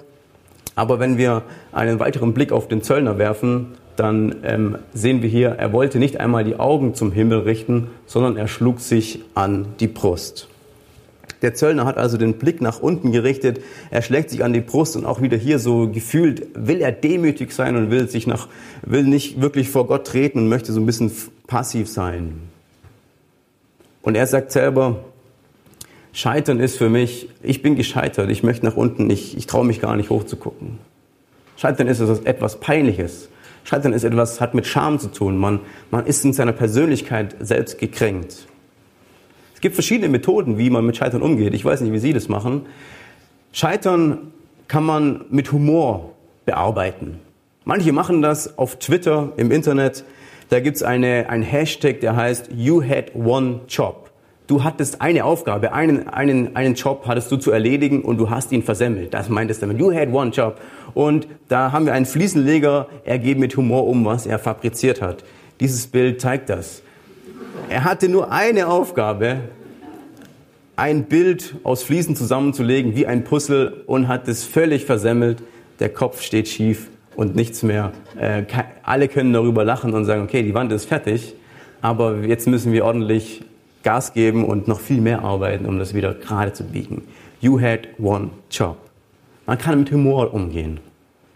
aber 0.76 1.00
wenn 1.00 1.18
wir 1.18 1.44
einen 1.72 2.00
weiteren 2.00 2.34
Blick 2.34 2.52
auf 2.52 2.68
den 2.68 2.82
Zöllner 2.82 3.18
werfen, 3.18 3.78
dann 3.96 4.38
ähm, 4.44 4.78
sehen 4.94 5.22
wir 5.22 5.30
hier, 5.30 5.50
er 5.50 5.74
wollte 5.74 6.00
nicht 6.00 6.20
einmal 6.20 6.44
die 6.44 6.58
Augen 6.58 6.94
zum 6.96 7.12
Himmel 7.12 7.40
richten, 7.40 7.88
sondern 8.06 8.38
er 8.38 8.48
schlug 8.48 8.80
sich 8.80 9.22
an 9.34 9.68
die 9.80 9.88
Brust. 9.88 10.48
Der 11.42 11.54
Zöllner 11.54 11.86
hat 11.86 11.98
also 11.98 12.18
den 12.18 12.36
Blick 12.36 12.62
nach 12.62 12.80
unten 12.80 13.12
gerichtet, 13.12 13.62
er 13.92 14.02
schlägt 14.02 14.30
sich 14.30 14.44
an 14.44 14.54
die 14.54 14.62
Brust 14.62 14.96
und 14.96 15.06
auch 15.06 15.22
wieder 15.22 15.38
hier 15.38 15.60
so 15.60 15.90
gefühlt, 15.90 16.48
will 16.56 16.82
er 16.82 16.92
demütig 16.92 17.52
sein 17.52 17.76
und 17.76 17.92
will 17.92 18.10
sich 18.10 18.26
nach, 18.26 18.48
will 18.82 19.04
nicht 19.04 19.42
wirklich 19.42 19.70
vor 19.70 19.88
Gott 19.88 20.08
treten 20.08 20.40
und 20.40 20.50
möchte 20.50 20.74
so 20.74 20.80
ein 20.80 20.86
bisschen 20.86 21.12
passiv 21.48 21.90
sein. 21.90 22.40
Und 24.02 24.16
er 24.16 24.28
sagt 24.28 24.52
selber, 24.52 25.04
Scheitern 26.14 26.60
ist 26.60 26.78
für 26.78 26.90
mich, 26.90 27.30
ich 27.44 27.62
bin 27.62 27.76
gescheitert, 27.76 28.30
ich 28.30 28.42
möchte 28.42 28.66
nach 28.66 28.78
unten, 28.78 29.10
ich, 29.10 29.36
ich 29.36 29.48
traue 29.48 29.66
mich 29.66 29.82
gar 29.82 29.98
nicht 29.98 30.10
hochzugucken. 30.10 30.80
Scheitern 31.58 31.88
ist 31.88 32.00
etwas 32.00 32.60
Peinliches. 32.60 33.30
Scheitern 33.66 33.94
ist 33.94 34.04
etwas, 34.04 34.40
hat 34.40 34.54
mit 34.54 34.68
Scham 34.68 35.00
zu 35.00 35.08
tun. 35.08 35.38
Man, 35.38 35.60
man 35.90 36.06
ist 36.06 36.24
in 36.24 36.34
seiner 36.34 36.54
Persönlichkeit 36.54 37.36
selbst 37.40 37.80
gekränkt. 37.80 38.48
Es 39.56 39.62
gibt 39.62 39.76
verschiedene 39.76 40.08
Methoden, 40.08 40.60
wie 40.60 40.70
man 40.70 40.86
mit 40.86 40.96
Scheitern 40.96 41.24
umgeht. 41.24 41.54
Ich 41.56 41.66
weiß 41.66 41.82
nicht, 41.82 41.92
wie 41.92 42.00
Sie 42.00 42.14
das 42.14 42.30
machen. 42.30 42.68
Scheitern 43.52 44.32
kann 44.68 44.84
man 44.84 45.26
mit 45.32 45.52
Humor 45.52 46.12
bearbeiten. 46.46 47.20
Manche 47.64 47.92
machen 47.92 48.22
das 48.22 48.60
auf 48.60 48.78
Twitter, 48.78 49.34
im 49.38 49.50
Internet. 49.50 50.04
Da 50.50 50.60
gibt's 50.60 50.84
eine, 50.84 51.30
ein 51.30 51.42
Hashtag, 51.42 52.02
der 52.02 52.16
heißt 52.16 52.52
You 52.56 52.84
had 52.84 53.16
one 53.16 53.62
job. 53.68 54.05
Du 54.48 54.64
hattest 54.64 55.02
eine 55.02 55.26
Aufgabe, 55.26 55.74
einen, 55.74 56.08
einen, 56.08 56.56
einen 56.56 56.76
Job 56.76 57.06
hattest 57.08 57.32
du 57.32 57.38
zu 57.38 57.52
erledigen 57.52 58.04
und 58.04 58.18
du 58.18 58.30
hast 58.30 58.52
ihn 58.52 58.62
versemmelt. 58.62 59.14
Das 59.14 59.28
meint 59.28 59.50
es 59.50 59.60
damit. 59.60 59.80
You 59.80 59.92
had 59.92 60.14
one 60.14 60.30
job. 60.30 60.60
Und 60.94 61.28
da 61.48 61.72
haben 61.72 61.88
wir 61.88 61.94
einen 61.94 62.06
Fliesenleger, 62.06 62.88
er 63.06 63.18
geht 63.18 63.40
mit 63.40 63.58
Humor 63.58 63.88
um, 63.88 64.06
was 64.06 64.28
er 64.28 64.38
fabriziert 64.38 65.02
hat. 65.02 65.24
Dieses 65.60 65.88
Bild 65.88 66.22
zeigt 66.22 66.50
das. 66.50 66.84
Er 67.70 67.84
hatte 67.84 68.08
nur 68.08 68.32
eine 68.32 68.68
Aufgabe, 68.68 69.38
ein 70.76 71.06
Bild 71.06 71.56
aus 71.64 71.82
Fliesen 71.84 72.16
zusammenzulegen 72.16 72.96
wie 72.96 73.08
ein 73.08 73.24
Puzzle 73.24 73.84
und 73.88 74.08
hat 74.08 74.28
es 74.28 74.44
völlig 74.44 74.86
versemmelt. 74.86 75.42
Der 75.80 75.90
Kopf 75.90 76.22
steht 76.22 76.48
schief 76.48 76.90
und 77.16 77.36
nichts 77.36 77.64
mehr. 77.64 77.94
Äh, 78.20 78.44
alle 78.84 79.08
können 79.08 79.34
darüber 79.34 79.64
lachen 79.64 79.94
und 79.94 80.06
sagen, 80.06 80.22
okay, 80.22 80.44
die 80.44 80.54
Wand 80.54 80.72
ist 80.72 80.86
fertig, 80.86 81.34
aber 81.82 82.20
jetzt 82.20 82.48
müssen 82.48 82.72
wir 82.74 82.86
ordentlich 82.86 83.44
Gas 83.86 84.14
geben 84.14 84.44
und 84.44 84.68
noch 84.68 84.80
viel 84.80 85.00
mehr 85.00 85.22
arbeiten, 85.22 85.68
um 85.68 85.78
das 85.78 85.94
wieder 85.94 86.16
gerade 86.16 86.52
zu 86.52 86.64
biegen. 86.64 87.04
You 87.40 87.62
had 87.62 87.88
one 88.00 88.32
job. 88.50 88.78
Man 89.46 89.60
kann 89.60 89.80
mit 89.80 89.92
Humor 89.92 90.34
umgehen, 90.34 90.80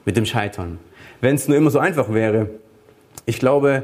mit 0.03 0.17
dem 0.17 0.25
Scheitern. 0.25 0.79
Wenn 1.21 1.35
es 1.35 1.47
nur 1.47 1.55
immer 1.55 1.69
so 1.69 1.77
einfach 1.77 2.11
wäre. 2.11 2.49
Ich 3.27 3.37
glaube, 3.37 3.83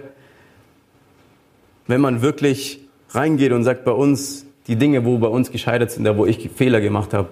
wenn 1.85 2.01
man 2.01 2.23
wirklich 2.23 2.79
reingeht 3.11 3.51
und 3.51 3.63
sagt, 3.63 3.85
bei 3.85 3.91
uns, 3.91 4.47
die 4.65 4.77
Dinge, 4.77 5.05
wo 5.05 5.19
bei 5.19 5.27
uns 5.27 5.51
gescheitert 5.51 5.91
sind, 5.91 6.03
da 6.03 6.17
wo 6.17 6.25
ich 6.25 6.49
Fehler 6.49 6.81
gemacht 6.81 7.13
habe, 7.13 7.29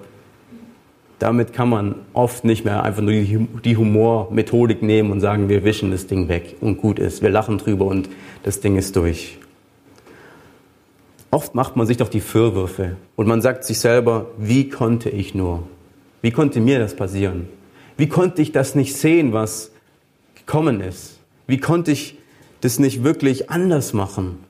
damit 1.18 1.52
kann 1.52 1.70
man 1.70 1.96
oft 2.14 2.46
nicht 2.46 2.64
mehr 2.64 2.84
einfach 2.84 3.02
nur 3.02 3.14
die 3.14 3.78
Humormethodik 3.78 4.84
nehmen 4.84 5.12
und 5.12 5.20
sagen, 5.20 5.50
wir 5.50 5.64
wischen 5.64 5.90
das 5.90 6.06
Ding 6.06 6.28
weg 6.28 6.58
und 6.62 6.78
gut 6.78 7.00
ist. 7.00 7.24
Wir 7.24 7.32
lachen 7.32 7.58
drüber 7.58 7.86
und 7.86 8.08
das 8.44 8.60
Ding 8.60 8.76
ist 8.76 8.96
durch. 8.96 9.40
Oft 11.34 11.56
macht 11.56 11.76
man 11.76 11.88
sich 11.88 11.98
doch 11.98 12.10
die 12.10 12.22
Vorwürfe 12.22 12.96
und 13.16 13.28
man 13.28 13.42
sagt 13.42 13.64
sich 13.64 13.80
selber, 13.80 14.28
wie 14.38 14.70
konnte 14.70 15.10
ich 15.10 15.34
nur? 15.34 15.64
Wie 16.22 16.30
konnte 16.30 16.60
mir 16.60 16.78
das 16.78 16.96
passieren? 16.96 17.50
Wie 17.98 18.08
konnte 18.08 18.44
ich 18.44 18.52
das 18.52 18.76
nicht 18.76 18.96
sehen, 18.96 19.34
was 19.34 19.72
gekommen 20.36 20.80
ist? 20.80 21.18
Wie 21.48 21.58
konnte 21.58 21.90
ich 21.90 22.20
das 22.62 22.78
nicht 22.78 23.04
wirklich 23.04 23.50
anders 23.50 23.94
machen? 23.94 24.44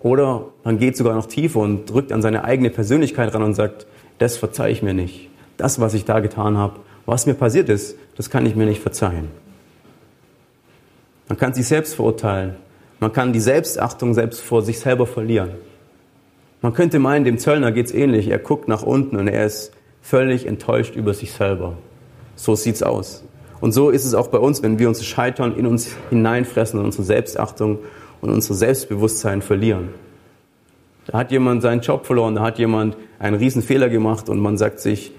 Oder 0.00 0.46
man 0.64 0.78
geht 0.78 0.96
sogar 0.96 1.14
noch 1.14 1.26
tiefer 1.26 1.60
und 1.60 1.90
drückt 1.90 2.10
an 2.10 2.22
seine 2.22 2.44
eigene 2.44 2.70
Persönlichkeit 2.70 3.34
ran 3.34 3.42
und 3.42 3.52
sagt, 3.52 3.86
das 4.16 4.38
verzeihe 4.38 4.72
ich 4.72 4.82
mir 4.82 4.94
nicht. 4.94 5.28
Das, 5.58 5.78
was 5.78 5.92
ich 5.92 6.06
da 6.06 6.20
getan 6.20 6.56
habe, 6.56 6.80
was 7.04 7.26
mir 7.26 7.34
passiert 7.34 7.68
ist, 7.68 7.98
das 8.16 8.30
kann 8.30 8.46
ich 8.46 8.56
mir 8.56 8.64
nicht 8.64 8.80
verzeihen. 8.80 9.30
Man 11.28 11.36
kann 11.36 11.52
sich 11.52 11.66
selbst 11.66 11.96
verurteilen. 11.96 12.56
Man 13.02 13.12
kann 13.12 13.32
die 13.32 13.40
Selbstachtung 13.40 14.14
selbst 14.14 14.40
vor 14.42 14.62
sich 14.62 14.78
selber 14.78 15.08
verlieren. 15.08 15.50
Man 16.60 16.72
könnte 16.72 17.00
meinen, 17.00 17.24
dem 17.24 17.36
Zöllner 17.36 17.72
geht 17.72 17.86
es 17.86 17.92
ähnlich. 17.92 18.28
Er 18.28 18.38
guckt 18.38 18.68
nach 18.68 18.84
unten 18.84 19.16
und 19.16 19.26
er 19.26 19.44
ist 19.44 19.72
völlig 20.02 20.46
enttäuscht 20.46 20.94
über 20.94 21.12
sich 21.12 21.32
selber. 21.32 21.76
So 22.36 22.54
sieht's 22.54 22.84
aus. 22.84 23.24
Und 23.60 23.72
so 23.72 23.90
ist 23.90 24.04
es 24.04 24.14
auch 24.14 24.28
bei 24.28 24.38
uns, 24.38 24.62
wenn 24.62 24.78
wir 24.78 24.86
uns 24.86 25.04
Scheitern 25.04 25.56
in 25.56 25.66
uns 25.66 25.96
hineinfressen 26.10 26.78
und 26.78 26.84
unsere 26.84 27.02
Selbstachtung 27.02 27.80
und 28.20 28.30
unser 28.30 28.54
Selbstbewusstsein 28.54 29.42
verlieren. 29.42 29.88
Da 31.06 31.18
hat 31.18 31.32
jemand 31.32 31.62
seinen 31.62 31.80
Job 31.80 32.06
verloren, 32.06 32.36
da 32.36 32.42
hat 32.42 32.60
jemand 32.60 32.96
einen 33.18 33.34
riesen 33.34 33.62
Fehler 33.62 33.88
gemacht 33.88 34.28
und 34.28 34.38
man 34.38 34.56
sagt 34.56 34.78
sich, 34.78 35.10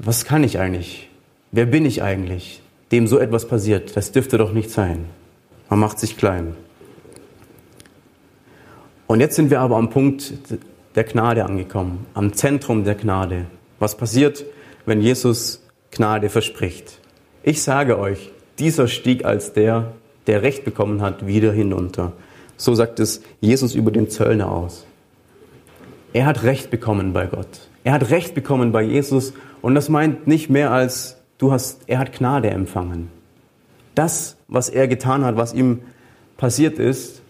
was 0.00 0.24
kann 0.24 0.42
ich 0.42 0.58
eigentlich? 0.58 1.10
Wer 1.52 1.66
bin 1.66 1.86
ich 1.86 2.02
eigentlich, 2.02 2.60
dem 2.90 3.06
so 3.06 3.20
etwas 3.20 3.46
passiert? 3.46 3.96
Das 3.96 4.10
dürfte 4.10 4.36
doch 4.36 4.52
nicht 4.52 4.70
sein. 4.70 5.04
Man 5.70 5.78
macht 5.78 6.00
sich 6.00 6.18
klein. 6.18 6.56
Und 9.06 9.20
jetzt 9.20 9.36
sind 9.36 9.50
wir 9.50 9.60
aber 9.60 9.76
am 9.76 9.88
Punkt 9.88 10.34
der 10.96 11.04
Gnade 11.04 11.44
angekommen, 11.44 12.06
am 12.12 12.32
Zentrum 12.32 12.84
der 12.84 12.96
Gnade. 12.96 13.46
Was 13.78 13.96
passiert, 13.96 14.44
wenn 14.84 15.00
Jesus 15.00 15.62
Gnade 15.92 16.28
verspricht? 16.28 16.98
Ich 17.44 17.62
sage 17.62 17.98
euch, 17.98 18.32
dieser 18.58 18.88
stieg 18.88 19.24
als 19.24 19.52
der, 19.52 19.92
der 20.26 20.42
Recht 20.42 20.64
bekommen 20.64 21.02
hat, 21.02 21.26
wieder 21.26 21.52
hinunter. 21.52 22.12
So 22.56 22.74
sagt 22.74 23.00
es 23.00 23.22
Jesus 23.40 23.74
über 23.74 23.92
den 23.92 24.10
Zöllner 24.10 24.50
aus. 24.50 24.86
Er 26.12 26.26
hat 26.26 26.42
Recht 26.42 26.70
bekommen 26.70 27.12
bei 27.12 27.26
Gott. 27.26 27.68
Er 27.84 27.92
hat 27.92 28.10
Recht 28.10 28.34
bekommen 28.34 28.72
bei 28.72 28.82
Jesus 28.82 29.32
und 29.62 29.76
das 29.76 29.88
meint 29.88 30.26
nicht 30.26 30.50
mehr 30.50 30.72
als 30.72 31.16
du 31.38 31.52
hast, 31.52 31.82
er 31.86 32.00
hat 32.00 32.12
Gnade 32.12 32.50
empfangen. 32.50 33.19
Das, 34.00 34.36
was 34.48 34.70
er 34.70 34.88
getan 34.88 35.26
hat, 35.26 35.36
was 35.36 35.52
ihm 35.52 35.80
passiert 36.38 36.78
ist, 36.78 37.20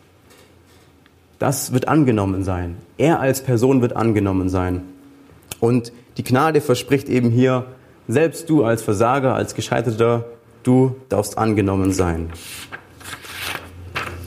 das 1.40 1.72
wird 1.72 1.88
angenommen 1.88 2.44
sein. 2.44 2.76
Er 2.96 3.18
als 3.18 3.42
Person 3.42 3.82
wird 3.82 3.96
angenommen 3.96 4.48
sein. 4.48 4.82
Und 5.58 5.92
die 6.16 6.22
Gnade 6.22 6.60
verspricht 6.60 7.08
eben 7.08 7.30
hier, 7.30 7.66
selbst 8.06 8.48
du 8.48 8.62
als 8.62 8.82
Versager, 8.82 9.34
als 9.34 9.56
Gescheiterter, 9.56 10.26
du 10.62 10.94
darfst 11.08 11.38
angenommen 11.38 11.92
sein. 11.92 12.30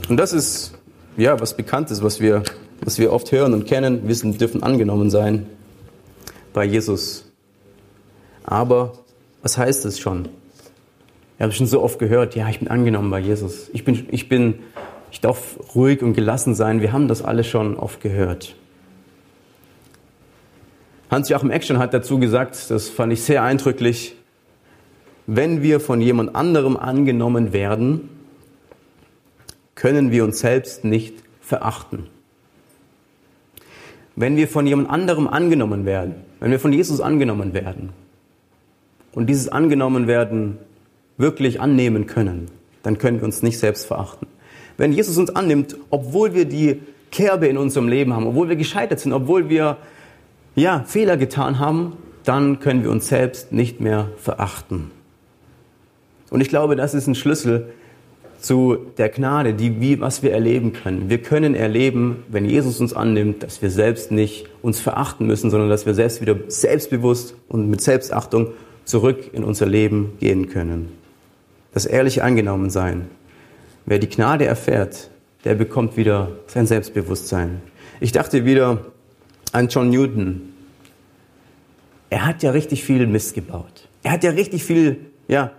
Und 0.09 0.17
das 0.17 0.33
ist 0.33 0.73
ja 1.15 1.39
was 1.39 1.55
Bekanntes, 1.55 2.03
was 2.03 2.19
wir 2.19 2.43
was 2.85 2.99
wir 2.99 3.13
oft 3.13 3.31
hören 3.31 3.53
und 3.53 3.65
kennen, 3.65 4.07
wissen, 4.07 4.37
dürfen 4.37 4.63
angenommen 4.63 5.09
sein 5.09 5.45
bei 6.51 6.65
Jesus. 6.65 7.25
Aber 8.43 8.93
was 9.41 9.57
heißt 9.57 9.85
es 9.85 9.99
schon? 9.99 10.27
Ich 11.37 11.41
habe 11.41 11.51
schon 11.51 11.67
so 11.67 11.81
oft 11.81 11.99
gehört, 11.99 12.35
ja, 12.35 12.49
ich 12.49 12.59
bin 12.59 12.67
angenommen 12.67 13.09
bei 13.09 13.19
Jesus. 13.19 13.69
Ich 13.73 13.83
bin, 13.83 14.07
ich 14.11 14.29
bin, 14.29 14.59
ich 15.11 15.19
darf 15.19 15.57
ruhig 15.75 16.01
und 16.01 16.13
gelassen 16.13 16.53
sein. 16.53 16.81
Wir 16.81 16.93
haben 16.93 17.07
das 17.07 17.21
alle 17.21 17.43
schon 17.43 17.75
oft 17.75 18.01
gehört. 18.01 18.55
Hans-Joachim 21.09 21.51
Eckstein 21.51 21.77
hat 21.77 21.93
dazu 21.93 22.19
gesagt, 22.19 22.71
das 22.71 22.89
fand 22.89 23.13
ich 23.13 23.21
sehr 23.21 23.43
eindrücklich, 23.43 24.15
wenn 25.27 25.61
wir 25.61 25.79
von 25.79 26.01
jemand 26.01 26.35
anderem 26.35 26.75
angenommen 26.75 27.53
werden, 27.53 28.09
können 29.75 30.11
wir 30.11 30.23
uns 30.23 30.39
selbst 30.39 30.83
nicht 30.83 31.15
verachten. 31.39 32.07
Wenn 34.15 34.37
wir 34.37 34.47
von 34.47 34.67
jemand 34.67 34.89
anderem 34.89 35.27
angenommen 35.27 35.85
werden, 35.85 36.15
wenn 36.39 36.51
wir 36.51 36.59
von 36.59 36.73
Jesus 36.73 36.99
angenommen 36.99 37.53
werden 37.53 37.89
und 39.13 39.27
dieses 39.27 39.49
angenommen 39.49 40.07
werden 40.07 40.57
wirklich 41.17 41.61
annehmen 41.61 42.07
können, 42.07 42.47
dann 42.81 42.97
können 42.97 43.19
wir 43.19 43.25
uns 43.25 43.43
nicht 43.43 43.59
selbst 43.59 43.85
verachten. 43.85 44.27
Wenn 44.77 44.91
Jesus 44.91 45.17
uns 45.17 45.35
annimmt, 45.35 45.77
obwohl 45.89 46.33
wir 46.33 46.45
die 46.45 46.81
Kerbe 47.11 47.47
in 47.47 47.57
unserem 47.57 47.87
Leben 47.87 48.13
haben, 48.13 48.25
obwohl 48.25 48.49
wir 48.49 48.55
gescheitert 48.55 48.99
sind, 48.99 49.13
obwohl 49.13 49.49
wir 49.49 49.77
ja, 50.55 50.83
Fehler 50.85 51.17
getan 51.17 51.59
haben, 51.59 51.97
dann 52.23 52.59
können 52.59 52.83
wir 52.83 52.91
uns 52.91 53.07
selbst 53.07 53.51
nicht 53.51 53.79
mehr 53.79 54.09
verachten. 54.17 54.91
Und 56.29 56.41
ich 56.41 56.49
glaube, 56.49 56.75
das 56.75 56.93
ist 56.93 57.07
ein 57.07 57.15
Schlüssel, 57.15 57.69
zu 58.43 58.77
der 58.97 59.07
Gnade, 59.07 59.53
die, 59.53 59.79
wie, 59.79 60.01
was 60.01 60.21
wir 60.21 60.33
erleben 60.33 60.73
können. 60.73 61.09
Wir 61.09 61.19
können 61.19 61.55
erleben, 61.55 62.23
wenn 62.27 62.43
Jesus 62.43 62.81
uns 62.81 62.93
annimmt, 62.93 63.41
dass 63.41 63.61
wir 63.61 63.69
selbst 63.69 64.11
nicht 64.11 64.47
uns 64.61 64.81
verachten 64.81 65.27
müssen, 65.27 65.49
sondern 65.49 65.69
dass 65.69 65.85
wir 65.85 65.93
selbst 65.93 66.19
wieder 66.19 66.35
selbstbewusst 66.47 67.35
und 67.47 67.69
mit 67.69 67.79
Selbstachtung 67.79 68.49
zurück 68.83 69.29
in 69.31 69.45
unser 69.45 69.65
Leben 69.65 70.17
gehen 70.19 70.49
können. 70.49 70.91
Das 71.73 71.85
ehrliche 71.85 72.23
Angenommensein. 72.23 73.09
Wer 73.85 73.99
die 73.99 74.09
Gnade 74.09 74.45
erfährt, 74.45 75.09
der 75.43 75.55
bekommt 75.55 75.97
wieder 75.97 76.31
sein 76.47 76.67
Selbstbewusstsein. 76.67 77.61
Ich 77.99 78.11
dachte 78.11 78.45
wieder 78.45 78.85
an 79.51 79.67
John 79.67 79.89
Newton. 79.89 80.53
Er 82.09 82.25
hat 82.25 82.43
ja 82.43 82.51
richtig 82.51 82.83
viel 82.83 83.07
Mist 83.07 83.33
gebaut. 83.33 83.87
Er 84.03 84.11
hat 84.11 84.23
ja 84.23 84.31
richtig 84.31 84.63
viel, 84.63 84.97
ja, 85.27 85.51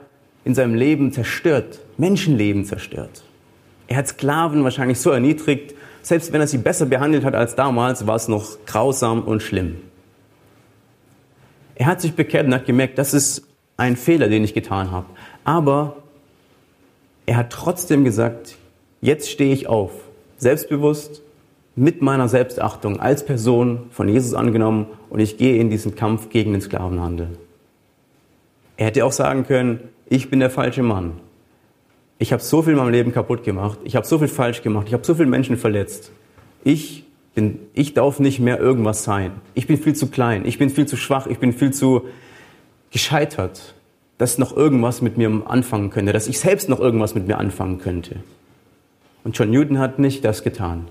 in 0.45 0.55
seinem 0.55 0.75
Leben 0.75 1.13
zerstört, 1.13 1.81
Menschenleben 1.97 2.65
zerstört. 2.65 3.25
Er 3.89 3.97
hat 3.97 4.09
Sklaven 4.09 4.63
wahrscheinlich 4.65 4.99
so 5.01 5.11
erniedrigt, 5.11 5.75
selbst 6.03 6.33
wenn 6.33 6.41
er 6.41 6.47
sie 6.47 6.59
besser 6.59 6.87
behandelt 6.87 7.25
hat 7.25 7.35
als 7.35 7.55
damals, 7.55 8.07
war 8.07 8.17
es 8.17 8.29
noch 8.29 8.59
grausam 8.67 9.23
und 9.23 9.43
schlimm. 9.43 9.77
Er 11.75 11.87
hat 11.87 12.01
sich 12.01 12.15
bekehrt 12.15 12.47
und 12.47 12.55
hat 12.55 12.67
gemerkt, 12.67 12.99
das 12.99 13.15
ist 13.15 13.47
ein 13.77 13.97
Fehler, 13.97 14.29
den 14.29 14.45
ich 14.45 14.55
getan 14.55 14.91
habe. 14.91 15.07
Aber 15.45 16.04
er 17.27 17.37
hat 17.37 17.51
trotzdem 17.51 18.05
gesagt, 18.05 18.57
jetzt 19.01 19.31
stehe 19.31 19.53
ich 19.53 19.67
auf, 19.67 19.93
selbstbewusst, 20.37 21.23
mit 21.77 22.03
meiner 22.03 22.29
Selbstachtung 22.29 23.01
als 23.01 23.25
Person 23.25 23.87
von 23.91 24.09
Jesus 24.09 24.35
angenommen 24.35 24.87
und 25.11 25.21
ich 25.21 25.37
gehe 25.39 25.59
in 25.59 25.71
diesen 25.71 25.95
Kampf 25.97 26.29
gegen 26.29 26.53
den 26.53 26.61
Sklavenhandel. 26.61 27.31
Er 28.77 28.87
hätte 28.87 29.05
auch 29.05 29.13
sagen 29.13 29.45
können, 29.45 29.81
ich 30.09 30.31
bin 30.31 30.41
der 30.41 30.51
falsche 30.51 30.83
Mann. 30.83 31.13
Ich 32.19 32.33
habe 32.33 32.43
so 32.43 32.63
viel 32.63 32.75
in 32.75 32.79
meinem 32.79 32.93
Leben 32.93 33.13
kaputt 33.13 33.43
gemacht. 33.43 33.79
Ich 33.85 33.97
habe 33.97 34.07
so 34.07 34.19
viel 34.19 34.29
falsch 34.29 34.63
gemacht. 34.63 34.87
Ich 34.87 34.95
habe 34.95 35.05
so 35.05 35.15
viele 35.15 35.29
Menschen 35.29 35.57
verletzt. 35.57 36.13
Ich 36.63 37.05
bin, 37.35 37.59
ich 37.73 37.95
darf 37.95 38.21
nicht 38.21 38.39
mehr 38.39 38.61
irgendwas 38.61 39.03
sein. 39.03 39.33
Ich 39.55 39.67
bin 39.67 39.77
viel 39.77 39.95
zu 39.95 40.07
klein. 40.07 40.45
Ich 40.47 40.59
bin 40.59 40.71
viel 40.71 40.87
zu 40.87 40.97
schwach. 40.97 41.27
Ich 41.27 41.39
bin 41.39 41.53
viel 41.53 41.73
zu 41.73 42.03
gescheitert, 42.93 43.75
dass 44.19 44.39
noch 44.39 44.57
irgendwas 44.57 45.03
mit 45.03 45.17
mir 45.17 45.43
anfangen 45.47 45.91
könnte, 45.91 46.13
dass 46.13 46.29
ich 46.29 46.39
selbst 46.39 46.69
noch 46.69 46.81
irgendwas 46.81 47.15
mit 47.15 47.27
mir 47.27 47.39
anfangen 47.39 47.79
könnte. 47.79 48.17
Und 49.25 49.37
John 49.37 49.51
Newton 49.51 49.79
hat 49.79 49.99
nicht 49.99 50.25
das 50.25 50.43
getan. 50.43 50.87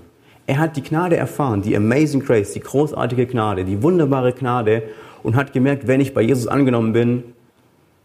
Er 0.46 0.58
hat 0.58 0.76
die 0.76 0.82
Gnade 0.82 1.16
erfahren, 1.16 1.62
die 1.62 1.76
Amazing 1.76 2.20
Grace, 2.20 2.52
die 2.52 2.60
großartige 2.60 3.26
Gnade, 3.26 3.64
die 3.64 3.82
wunderbare 3.82 4.32
Gnade 4.32 4.82
und 5.22 5.36
hat 5.36 5.52
gemerkt, 5.52 5.86
wenn 5.86 6.00
ich 6.00 6.12
bei 6.12 6.20
Jesus 6.20 6.46
angenommen 6.46 6.92
bin, 6.92 7.24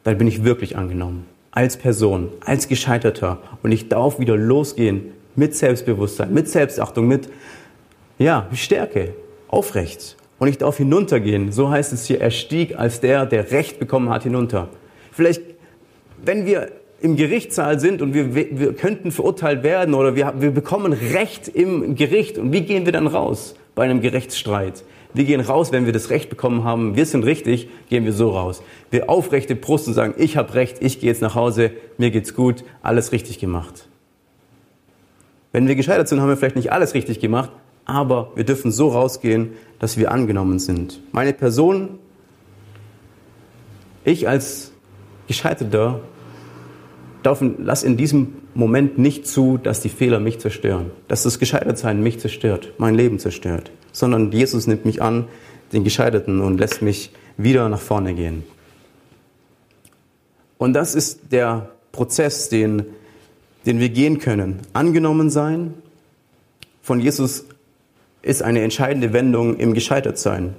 dann 0.04 0.18
bin 0.18 0.28
ich 0.28 0.46
wirklich 0.46 0.78
angenommen. 0.78 1.26
Als 1.52 1.76
Person, 1.76 2.30
als 2.46 2.68
Gescheiterter. 2.68 3.40
Und 3.62 3.72
ich 3.72 3.90
darf 3.90 4.20
wieder 4.20 4.38
losgehen 4.38 5.12
mit 5.36 5.56
Selbstbewusstsein, 5.56 6.34
mit 6.34 6.48
Selbstachtung, 6.48 7.08
mit, 7.08 7.28
ja, 8.18 8.48
Stärke, 8.54 9.14
aufrecht. 9.50 10.16
Und 10.38 10.48
ich 10.48 10.58
darf 10.58 10.78
hinuntergehen. 10.78 11.52
So 11.52 11.70
heißt 11.70 11.92
es 11.92 12.06
hier, 12.06 12.22
er 12.22 12.32
stieg 12.32 12.78
als 12.78 13.02
der, 13.02 13.26
der 13.26 13.52
Recht 13.52 13.80
bekommen 13.80 14.10
hat, 14.10 14.24
hinunter. 14.24 14.70
Vielleicht, 15.20 15.42
wenn 16.24 16.46
wir 16.46 16.72
im 17.02 17.18
Gerichtssaal 17.18 17.78
sind 17.78 18.02
und 18.02 18.14
wir, 18.14 18.34
wir 18.36 18.72
könnten 18.72 19.12
verurteilt 19.12 19.64
werden 19.64 19.94
oder 19.94 20.16
wir, 20.16 20.36
wir 20.38 20.52
bekommen 20.52 20.94
Recht 20.94 21.50
im 21.50 21.96
Gericht. 21.96 22.38
Und 22.38 22.54
wie 22.54 22.62
gehen 22.62 22.86
wir 22.86 22.94
dann 22.94 23.06
raus 23.06 23.56
bei 23.76 23.84
einem 23.84 24.00
Gerichtsstreit? 24.00 24.86
Wir 25.14 25.26
gehen 25.26 25.42
raus, 25.42 25.74
wenn 25.74 25.86
wir 25.86 25.92
das 25.92 26.10
Recht 26.10 26.30
bekommen 26.30 26.64
haben, 26.64 26.96
wir 26.96 27.06
sind 27.06 27.26
richtig, 27.26 27.68
gehen 27.90 28.06
wir 28.06 28.14
so 28.14 28.30
raus. 28.30 28.64
Wir 28.92 29.10
aufrechte 29.10 29.58
Brust 29.58 29.90
und 29.90 29.94
sagen, 29.94 30.14
ich 30.16 30.38
habe 30.38 30.54
Recht, 30.54 30.78
ich 30.80 31.02
gehe 31.02 31.10
jetzt 31.10 31.22
nach 31.22 31.36
Hause, 31.36 31.72
mir 31.98 32.12
geht's 32.12 32.34
gut, 32.34 32.64
alles 32.82 33.12
richtig 33.12 33.40
gemacht. 33.40 33.90
Wenn 35.52 35.68
wir 35.68 35.76
gescheitert 35.76 36.08
sind, 36.08 36.22
haben 36.22 36.30
wir 36.30 36.38
vielleicht 36.38 36.56
nicht 36.56 36.72
alles 36.72 36.94
richtig 36.94 37.20
gemacht, 37.20 37.52
aber 37.84 38.32
wir 38.36 38.46
dürfen 38.46 38.72
so 38.72 38.88
rausgehen, 38.88 39.50
dass 39.80 39.98
wir 39.98 40.14
angenommen 40.14 40.60
sind. 40.60 41.02
Meine 41.12 41.34
Person, 41.34 42.00
ich 44.06 44.26
als 44.30 44.72
Gescheiterter, 45.30 46.02
lass 47.24 47.84
in 47.84 47.98
diesem 47.98 48.34
Moment 48.56 48.98
nicht 48.98 49.28
zu, 49.28 49.60
dass 49.60 49.80
die 49.80 49.89
Fehler 49.89 50.20
mich 50.20 50.39
zerstören, 50.39 50.89
dass 51.08 51.22
das 51.22 51.38
Gescheitertsein 51.38 52.02
mich 52.02 52.20
zerstört, 52.20 52.74
mein 52.80 52.96
Leben 52.96 53.20
zerstört, 53.20 53.72
sondern 53.92 54.32
Jesus 54.32 54.65
nimmt 54.65 54.86
mich 54.86 55.04
an, 55.04 55.28
den 55.72 55.84
Gescheiterten, 55.84 56.42
und 56.42 56.60
lässt 56.60 56.82
mich 56.82 57.12
wieder 57.38 57.70
nach 57.70 57.80
vorne 57.80 58.15
gehen. 58.15 58.44
Und 60.58 60.74
das 60.74 60.96
ist 60.96 61.32
der 61.32 61.70
Prozess, 61.92 62.50
den, 62.50 62.84
den 63.68 63.80
wir 63.80 63.89
gehen 63.89 64.18
können. 64.18 64.62
Angenommen 64.74 65.30
sein 65.30 65.76
von 66.82 67.00
Jesus 67.00 67.46
ist 68.24 68.42
eine 68.42 68.63
entscheidende 68.63 69.13
Wendung 69.13 69.58
im 69.58 69.76
Gescheitertsein. 69.76 70.56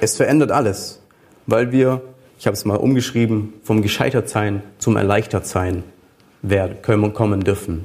Es 0.00 0.16
verändert 0.16 0.50
alles, 0.50 1.02
weil 1.46 1.72
wir, 1.72 2.00
ich 2.40 2.46
habe 2.46 2.54
es 2.54 2.64
mal 2.64 2.76
umgeschrieben, 2.76 3.52
vom 3.62 3.82
Gescheitertsein 3.82 4.62
zum 4.78 4.96
Erleichtertsein 4.96 5.84
werden, 6.40 6.80
kommen 7.12 7.44
dürfen. 7.44 7.84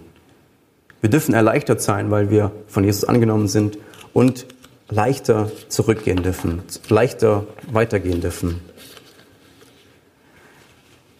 Wir 1.01 1.09
dürfen 1.09 1.33
erleichtert 1.33 1.81
sein, 1.81 2.09
weil 2.09 2.29
wir 2.29 2.53
von 2.67 2.85
Jesus 2.85 3.03
angenommen 3.03 3.49
sind 3.49 3.77
und 4.13 4.45
leichter 4.87 5.51
zurückgehen 5.67 6.23
dürfen, 6.23 6.61
leichter 6.87 7.45
weitergehen 7.69 8.21
dürfen. 8.21 8.61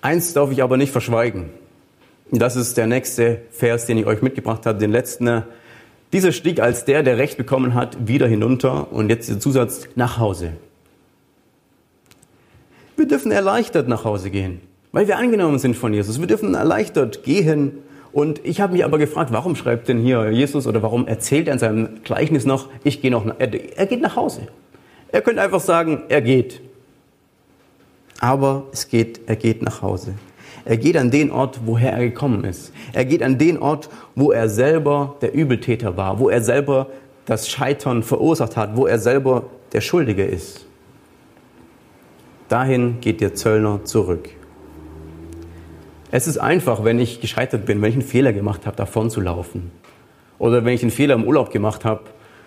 Eins 0.01 0.31
darf 0.31 0.49
ich 0.51 0.63
aber 0.63 0.77
nicht 0.77 0.93
verschweigen. 0.93 1.49
Das 2.31 2.55
ist 2.55 2.77
der 2.77 2.87
nächste 2.87 3.41
Vers, 3.51 3.85
den 3.85 3.97
ich 3.97 4.05
euch 4.05 4.21
mitgebracht 4.21 4.65
habe, 4.65 4.79
den 4.79 4.91
letzten. 4.91 5.43
Dieser 6.13 6.31
stieg 6.31 6.61
als 6.61 6.85
der, 6.85 7.03
der 7.03 7.17
Recht 7.17 7.35
bekommen 7.35 7.73
hat, 7.73 8.07
wieder 8.07 8.27
hinunter 8.27 8.93
und 8.93 9.09
jetzt 9.09 9.27
der 9.27 9.41
Zusatz 9.41 9.89
nach 9.95 10.19
Hause. 10.19 10.53
Wir 12.97 13.08
dürfen 13.08 13.31
erleichtert 13.31 13.88
nach 13.88 14.05
Hause 14.05 14.29
gehen, 14.29 14.62
weil 14.91 15.08
wir 15.08 15.17
angenommen 15.17 15.60
sind 15.60 15.75
von 15.75 15.93
Jesus. 15.93 16.19
Wir 16.19 16.27
dürfen 16.27 16.53
erleichtert 16.53 17.23
gehen. 17.23 17.79
Und 18.13 18.39
ich 18.45 18.62
habe 18.62 18.71
mich 18.71 18.86
aber 18.86 18.97
gefragt, 18.97 19.34
warum 19.34 19.58
schreibt 19.58 19.89
denn 19.89 19.99
hier 19.99 20.31
Jesus 20.31 20.67
oder 20.67 20.81
warum 20.81 21.05
erzählt 21.05 21.47
er 21.47 21.53
in 21.53 21.60
seinem 21.60 21.89
Gleichnis 22.05 22.45
noch, 22.45 22.69
ich 22.86 23.01
gehe 23.01 23.12
noch, 23.12 23.25
er, 23.25 23.77
er 23.77 23.86
geht 23.86 23.99
nach 23.99 24.15
Hause. 24.15 24.47
Er 25.10 25.21
könnte 25.21 25.41
einfach 25.41 25.60
sagen, 25.60 26.03
er 26.08 26.21
geht. 26.21 26.62
Aber 28.21 28.63
es 28.71 28.88
geht, 28.88 29.19
er 29.25 29.36
geht 29.36 29.62
nach 29.62 29.81
Hause. 29.81 30.13
Er 30.63 30.77
geht 30.77 30.95
an 30.95 31.12
den 31.12 31.29
Ort, 31.29 31.60
woher 31.65 31.91
er 31.91 32.05
gekommen 32.05 32.45
ist. 32.45 32.71
Er 32.93 33.03
geht 33.03 33.21
an 33.21 33.38
den 33.38 33.60
Ort, 33.60 33.89
wo 34.15 34.31
er 34.31 34.47
selber 34.47 35.17
der 35.21 35.36
Übeltäter 35.36 35.97
war, 35.97 36.17
wo 36.19 36.29
er 36.29 36.41
selber 36.41 36.88
das 37.25 37.49
Scheitern 37.49 38.01
verursacht 38.01 38.55
hat, 38.55 38.77
wo 38.77 38.88
er 38.88 38.97
selber 38.97 39.43
der 39.73 39.81
Schuldige 39.81 40.23
ist. 40.23 40.64
Dahin 42.49 42.99
geht 43.01 43.21
der 43.21 43.34
Zöllner 43.34 43.84
zurück. 43.86 44.29
Es 46.12 46.27
ist 46.27 46.38
einfach, 46.38 46.84
wenn 46.84 46.99
ich 46.99 47.19
gescheitert 47.19 47.65
bin, 47.65 47.81
wenn 47.81 47.89
ich 47.89 47.95
einen 47.95 48.03
Fehler 48.03 48.34
gemacht 48.34 48.65
habe, 48.65 48.75
davon 48.77 49.10
zu 49.10 49.19
laufen. 49.19 49.71
Oder 50.38 50.63
wenn 50.63 50.73
ich 50.73 50.81
einen 50.81 50.91
Fehler 50.91 51.15
im 51.15 51.25
Urlaub 51.25 51.51
gemacht 51.51 51.86
habe 51.86 52.01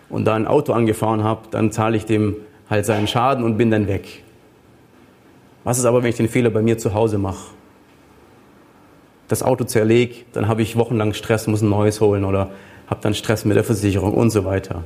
und 0.09 0.25
da 0.25 0.35
ein 0.35 0.47
Auto 0.47 0.73
angefahren 0.73 1.25
habe, 1.25 1.49
dann 1.51 1.73
zahle 1.73 1.97
ich 1.97 2.07
dem 2.07 2.37
halt 2.71 2.87
seinen 2.87 3.09
Schaden 3.09 3.45
und 3.45 3.57
bin 3.57 3.71
dann 3.71 3.89
weg. 3.89 4.23
Was 5.65 5.79
ist 5.79 5.85
aber, 5.85 6.03
wenn 6.03 6.11
ich 6.11 6.17
den 6.17 6.29
Fehler 6.29 6.51
bei 6.51 6.63
mir 6.63 6.79
zu 6.79 6.95
Hause 6.95 7.19
mache? 7.19 7.51
Das 9.27 9.43
Auto 9.43 9.65
zerleg, 9.65 10.33
dann 10.33 10.49
habe 10.49 10.63
ich 10.63 10.77
wochenlang 10.77 11.13
Stress, 11.13 11.47
muss 11.47 11.61
ein 11.61 11.69
neues 11.69 12.01
holen 12.01 12.25
oder 12.25 12.51
habe 12.87 13.01
dann 13.03 13.15
Stress 13.15 13.45
mit 13.45 13.57
der 13.57 13.65
Versicherung 13.65 14.15
und 14.15 14.31
so 14.31 14.45
weiter. 14.45 14.85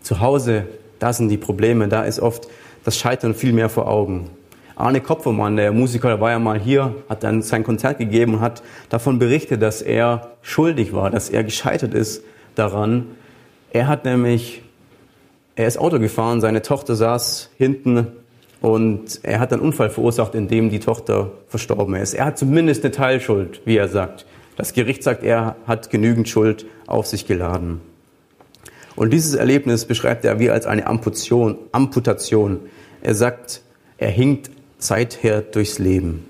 Zu 0.00 0.20
Hause, 0.20 0.66
da 0.98 1.12
sind 1.12 1.28
die 1.28 1.36
Probleme, 1.36 1.86
da 1.86 2.02
ist 2.02 2.18
oft 2.18 2.48
das 2.84 2.98
Scheitern 2.98 3.34
viel 3.34 3.52
mehr 3.52 3.68
vor 3.68 3.88
Augen. 3.88 4.30
Arne 4.76 5.00
Kopfermann, 5.00 5.56
der 5.56 5.72
Musiker, 5.72 6.08
der 6.08 6.20
war 6.20 6.30
ja 6.30 6.38
mal 6.38 6.58
hier, 6.60 6.94
hat 7.08 7.24
dann 7.24 7.42
sein 7.42 7.64
Konzert 7.64 7.98
gegeben 7.98 8.34
und 8.34 8.40
hat 8.40 8.62
davon 8.88 9.18
berichtet, 9.18 9.60
dass 9.60 9.82
er 9.82 10.30
schuldig 10.40 10.92
war, 10.92 11.10
dass 11.10 11.30
er 11.30 11.42
gescheitert 11.42 11.94
ist 11.94 12.22
daran. 12.54 13.06
Er 13.72 13.88
hat 13.88 14.04
nämlich, 14.04 14.62
er 15.56 15.66
ist 15.66 15.78
Auto 15.78 15.98
gefahren, 15.98 16.40
seine 16.40 16.62
Tochter 16.62 16.94
saß 16.94 17.50
hinten 17.58 18.06
und 18.60 19.20
er 19.24 19.40
hat 19.40 19.52
einen 19.52 19.62
Unfall 19.62 19.90
verursacht, 19.90 20.36
in 20.36 20.46
dem 20.46 20.70
die 20.70 20.78
Tochter 20.80 21.32
verstorben 21.48 21.96
ist. 21.96 22.14
Er 22.14 22.26
hat 22.26 22.38
zumindest 22.38 22.84
eine 22.84 22.92
Teilschuld, 22.92 23.60
wie 23.64 23.76
er 23.76 23.88
sagt. 23.88 24.26
Das 24.56 24.72
Gericht 24.72 25.02
sagt, 25.02 25.22
er 25.22 25.56
hat 25.66 25.90
genügend 25.90 26.28
Schuld 26.28 26.66
auf 26.86 27.06
sich 27.06 27.26
geladen. 27.26 27.80
Und 28.98 29.10
dieses 29.10 29.34
Erlebnis 29.34 29.84
beschreibt 29.84 30.24
er 30.24 30.40
wie 30.40 30.50
als 30.50 30.66
eine 30.66 30.88
Amputation. 30.88 31.56
Amputation. 31.70 32.58
Er 33.00 33.14
sagt, 33.14 33.62
er 33.96 34.10
hinkt 34.10 34.50
seither 34.78 35.40
durchs 35.40 35.78
Leben. 35.78 36.24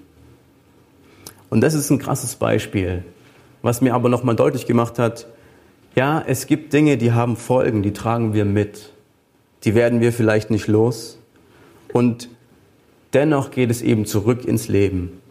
Und 1.48 1.62
das 1.62 1.72
ist 1.72 1.88
ein 1.88 1.98
krasses 1.98 2.36
Beispiel, 2.36 3.04
was 3.62 3.80
mir 3.80 3.94
aber 3.94 4.10
nochmal 4.10 4.36
deutlich 4.36 4.66
gemacht 4.66 4.98
hat, 4.98 5.28
ja, 5.96 6.22
es 6.26 6.46
gibt 6.46 6.74
Dinge, 6.74 6.98
die 6.98 7.12
haben 7.12 7.38
Folgen, 7.38 7.82
die 7.82 7.94
tragen 7.94 8.34
wir 8.34 8.44
mit. 8.44 8.92
Die 9.64 9.74
werden 9.74 10.02
wir 10.02 10.12
vielleicht 10.12 10.50
nicht 10.50 10.66
los. 10.66 11.18
Und 11.94 12.28
dennoch 13.14 13.50
geht 13.50 13.70
es 13.70 13.80
eben 13.80 14.04
zurück 14.04 14.44
ins 14.44 14.68
Leben. 14.68 15.22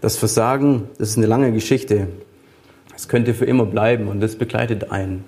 Das 0.00 0.16
Versagen, 0.16 0.88
das 0.98 1.08
ist 1.08 1.16
eine 1.16 1.26
lange 1.26 1.50
Geschichte. 1.50 2.06
Es 2.94 3.08
könnte 3.08 3.34
für 3.34 3.46
immer 3.46 3.66
bleiben 3.66 4.06
und 4.06 4.20
das 4.20 4.36
begleitet 4.36 4.92
einen. 4.92 5.24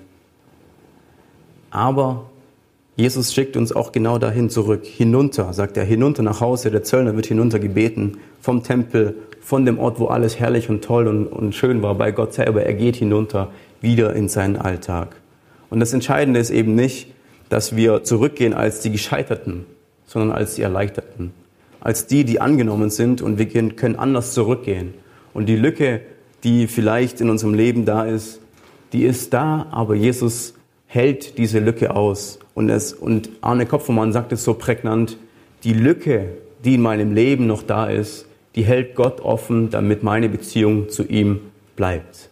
Aber 1.76 2.30
Jesus 2.96 3.34
schickt 3.34 3.54
uns 3.54 3.70
auch 3.70 3.92
genau 3.92 4.16
dahin 4.16 4.48
zurück, 4.48 4.86
hinunter, 4.86 5.52
sagt 5.52 5.76
er, 5.76 5.84
hinunter 5.84 6.22
nach 6.22 6.40
Hause. 6.40 6.70
Der 6.70 6.82
Zöllner 6.82 7.14
wird 7.16 7.26
hinunter 7.26 7.58
gebeten 7.58 8.16
vom 8.40 8.62
Tempel, 8.62 9.14
von 9.42 9.66
dem 9.66 9.78
Ort, 9.78 10.00
wo 10.00 10.06
alles 10.06 10.40
herrlich 10.40 10.70
und 10.70 10.82
toll 10.82 11.06
und, 11.06 11.26
und 11.26 11.54
schön 11.54 11.82
war, 11.82 11.94
bei 11.94 12.12
Gott 12.12 12.32
selber. 12.32 12.62
Er 12.62 12.72
geht 12.72 12.96
hinunter, 12.96 13.50
wieder 13.82 14.16
in 14.16 14.30
seinen 14.30 14.56
Alltag. 14.56 15.16
Und 15.68 15.80
das 15.80 15.92
Entscheidende 15.92 16.40
ist 16.40 16.48
eben 16.48 16.74
nicht, 16.74 17.12
dass 17.50 17.76
wir 17.76 18.04
zurückgehen 18.04 18.54
als 18.54 18.80
die 18.80 18.90
Gescheiterten, 18.90 19.66
sondern 20.06 20.32
als 20.32 20.54
die 20.54 20.62
Erleichterten. 20.62 21.32
Als 21.80 22.06
die, 22.06 22.24
die 22.24 22.40
angenommen 22.40 22.88
sind 22.88 23.20
und 23.20 23.38
wir 23.38 23.48
können 23.48 23.96
anders 23.96 24.32
zurückgehen. 24.32 24.94
Und 25.34 25.44
die 25.44 25.56
Lücke, 25.56 26.00
die 26.42 26.68
vielleicht 26.68 27.20
in 27.20 27.28
unserem 27.28 27.52
Leben 27.52 27.84
da 27.84 28.06
ist, 28.06 28.40
die 28.94 29.04
ist 29.04 29.34
da, 29.34 29.66
aber 29.70 29.94
Jesus 29.94 30.54
hält 30.96 31.38
diese 31.38 31.60
Lücke 31.60 31.94
aus. 31.94 32.38
Und, 32.54 32.70
es, 32.70 32.92
und 32.94 33.28
Arne 33.42 33.66
Kopfermann 33.66 34.12
sagt 34.12 34.32
es 34.32 34.42
so 34.42 34.54
prägnant, 34.54 35.18
die 35.62 35.74
Lücke, 35.74 36.30
die 36.64 36.74
in 36.74 36.82
meinem 36.82 37.12
Leben 37.12 37.46
noch 37.46 37.62
da 37.62 37.86
ist, 37.86 38.26
die 38.54 38.64
hält 38.64 38.94
Gott 38.94 39.20
offen, 39.20 39.68
damit 39.70 40.02
meine 40.02 40.30
Beziehung 40.30 40.88
zu 40.88 41.04
ihm 41.04 41.40
bleibt. 41.76 42.30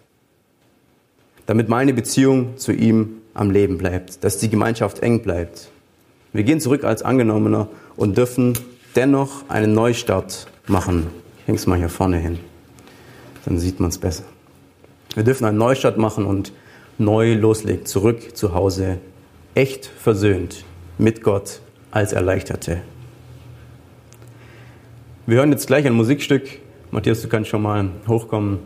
Damit 1.44 1.68
meine 1.68 1.92
Beziehung 1.92 2.56
zu 2.56 2.72
ihm 2.72 3.18
am 3.34 3.50
Leben 3.50 3.76
bleibt, 3.76 4.24
dass 4.24 4.38
die 4.38 4.48
Gemeinschaft 4.48 5.00
eng 5.00 5.20
bleibt. 5.20 5.70
Wir 6.32 6.42
gehen 6.42 6.58
zurück 6.58 6.84
als 6.84 7.02
Angenommener 7.02 7.68
und 7.96 8.16
dürfen 8.16 8.54
dennoch 8.96 9.48
einen 9.50 9.74
Neustart 9.74 10.46
machen. 10.66 11.08
Ich 11.40 11.48
hänge 11.48 11.58
es 11.58 11.66
mal 11.66 11.78
hier 11.78 11.90
vorne 11.90 12.16
hin, 12.16 12.38
dann 13.44 13.58
sieht 13.58 13.78
man 13.78 13.90
es 13.90 13.98
besser. 13.98 14.24
Wir 15.14 15.22
dürfen 15.22 15.44
einen 15.44 15.58
Neustart 15.58 15.98
machen 15.98 16.24
und 16.24 16.52
neu 16.98 17.34
loslegt, 17.34 17.88
zurück 17.88 18.36
zu 18.36 18.54
Hause, 18.54 18.98
echt 19.54 19.86
versöhnt 19.86 20.64
mit 20.98 21.22
Gott 21.22 21.60
als 21.90 22.12
Erleichterte. 22.12 22.82
Wir 25.26 25.38
hören 25.38 25.52
jetzt 25.52 25.66
gleich 25.66 25.86
ein 25.86 25.94
Musikstück. 25.94 26.42
Matthias, 26.90 27.22
du 27.22 27.28
kannst 27.28 27.50
schon 27.50 27.62
mal 27.62 27.88
hochkommen. 28.06 28.58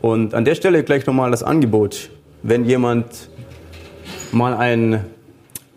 Und 0.00 0.34
an 0.34 0.44
der 0.44 0.54
Stelle 0.54 0.82
gleich 0.84 1.06
nochmal 1.06 1.30
das 1.30 1.42
Angebot, 1.42 2.10
wenn 2.42 2.64
jemand 2.64 3.28
mal 4.32 4.54
ein, 4.54 5.04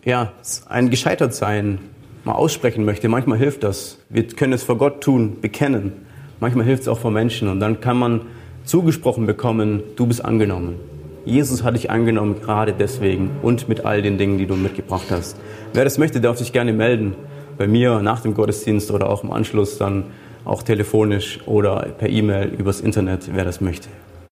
ja, 0.06 0.32
ein 0.70 0.90
Gescheitertsein 0.90 1.80
mal 2.24 2.34
aussprechen 2.34 2.86
möchte. 2.86 3.10
Manchmal 3.10 3.38
hilft 3.38 3.64
das. 3.64 3.98
Wir 4.10 4.28
können 4.28 4.54
es 4.54 4.64
vor 4.64 4.78
Gott 4.78 5.02
tun, 5.02 5.42
bekennen. 5.42 5.94
Manchmal 6.40 6.66
hilft 6.66 6.84
es 6.84 6.88
auch 6.88 7.00
vor 7.00 7.12
Menschen. 7.12 7.48
Und 7.50 7.60
dann 7.60 7.82
kann 7.82 7.98
man 7.98 8.22
zugesprochen 8.66 9.26
bekommen, 9.26 9.84
du 9.96 10.06
bist 10.06 10.24
angenommen. 10.24 10.76
Jesus 11.26 11.64
hat 11.64 11.76
dich 11.76 11.90
angenommen, 11.90 12.36
gerade 12.42 12.74
deswegen 12.74 13.32
und 13.42 13.70
mit 13.70 13.86
all 13.86 14.02
den 14.02 14.18
Dingen, 14.18 14.38
die 14.38 14.46
du 14.46 14.56
mitgebracht 14.56 15.06
hast. 15.10 15.38
Wer 15.74 15.86
das 15.86 15.98
möchte, 15.98 16.20
darf 16.20 16.38
sich 16.38 16.52
gerne 16.52 16.74
melden. 16.74 17.16
Bei 17.58 17.68
mir 17.68 18.02
nach 18.02 18.22
dem 18.22 18.34
Gottesdienst 18.34 18.92
oder 18.92 19.10
auch 19.10 19.24
im 19.24 19.32
Anschluss 19.32 19.78
dann 19.78 20.06
auch 20.44 20.64
telefonisch 20.64 21.40
oder 21.46 21.88
per 21.98 22.10
E-Mail 22.10 22.50
übers 22.58 22.82
Internet, 22.82 23.30
wer 23.34 23.46
das 23.46 23.62
möchte. 23.62 23.88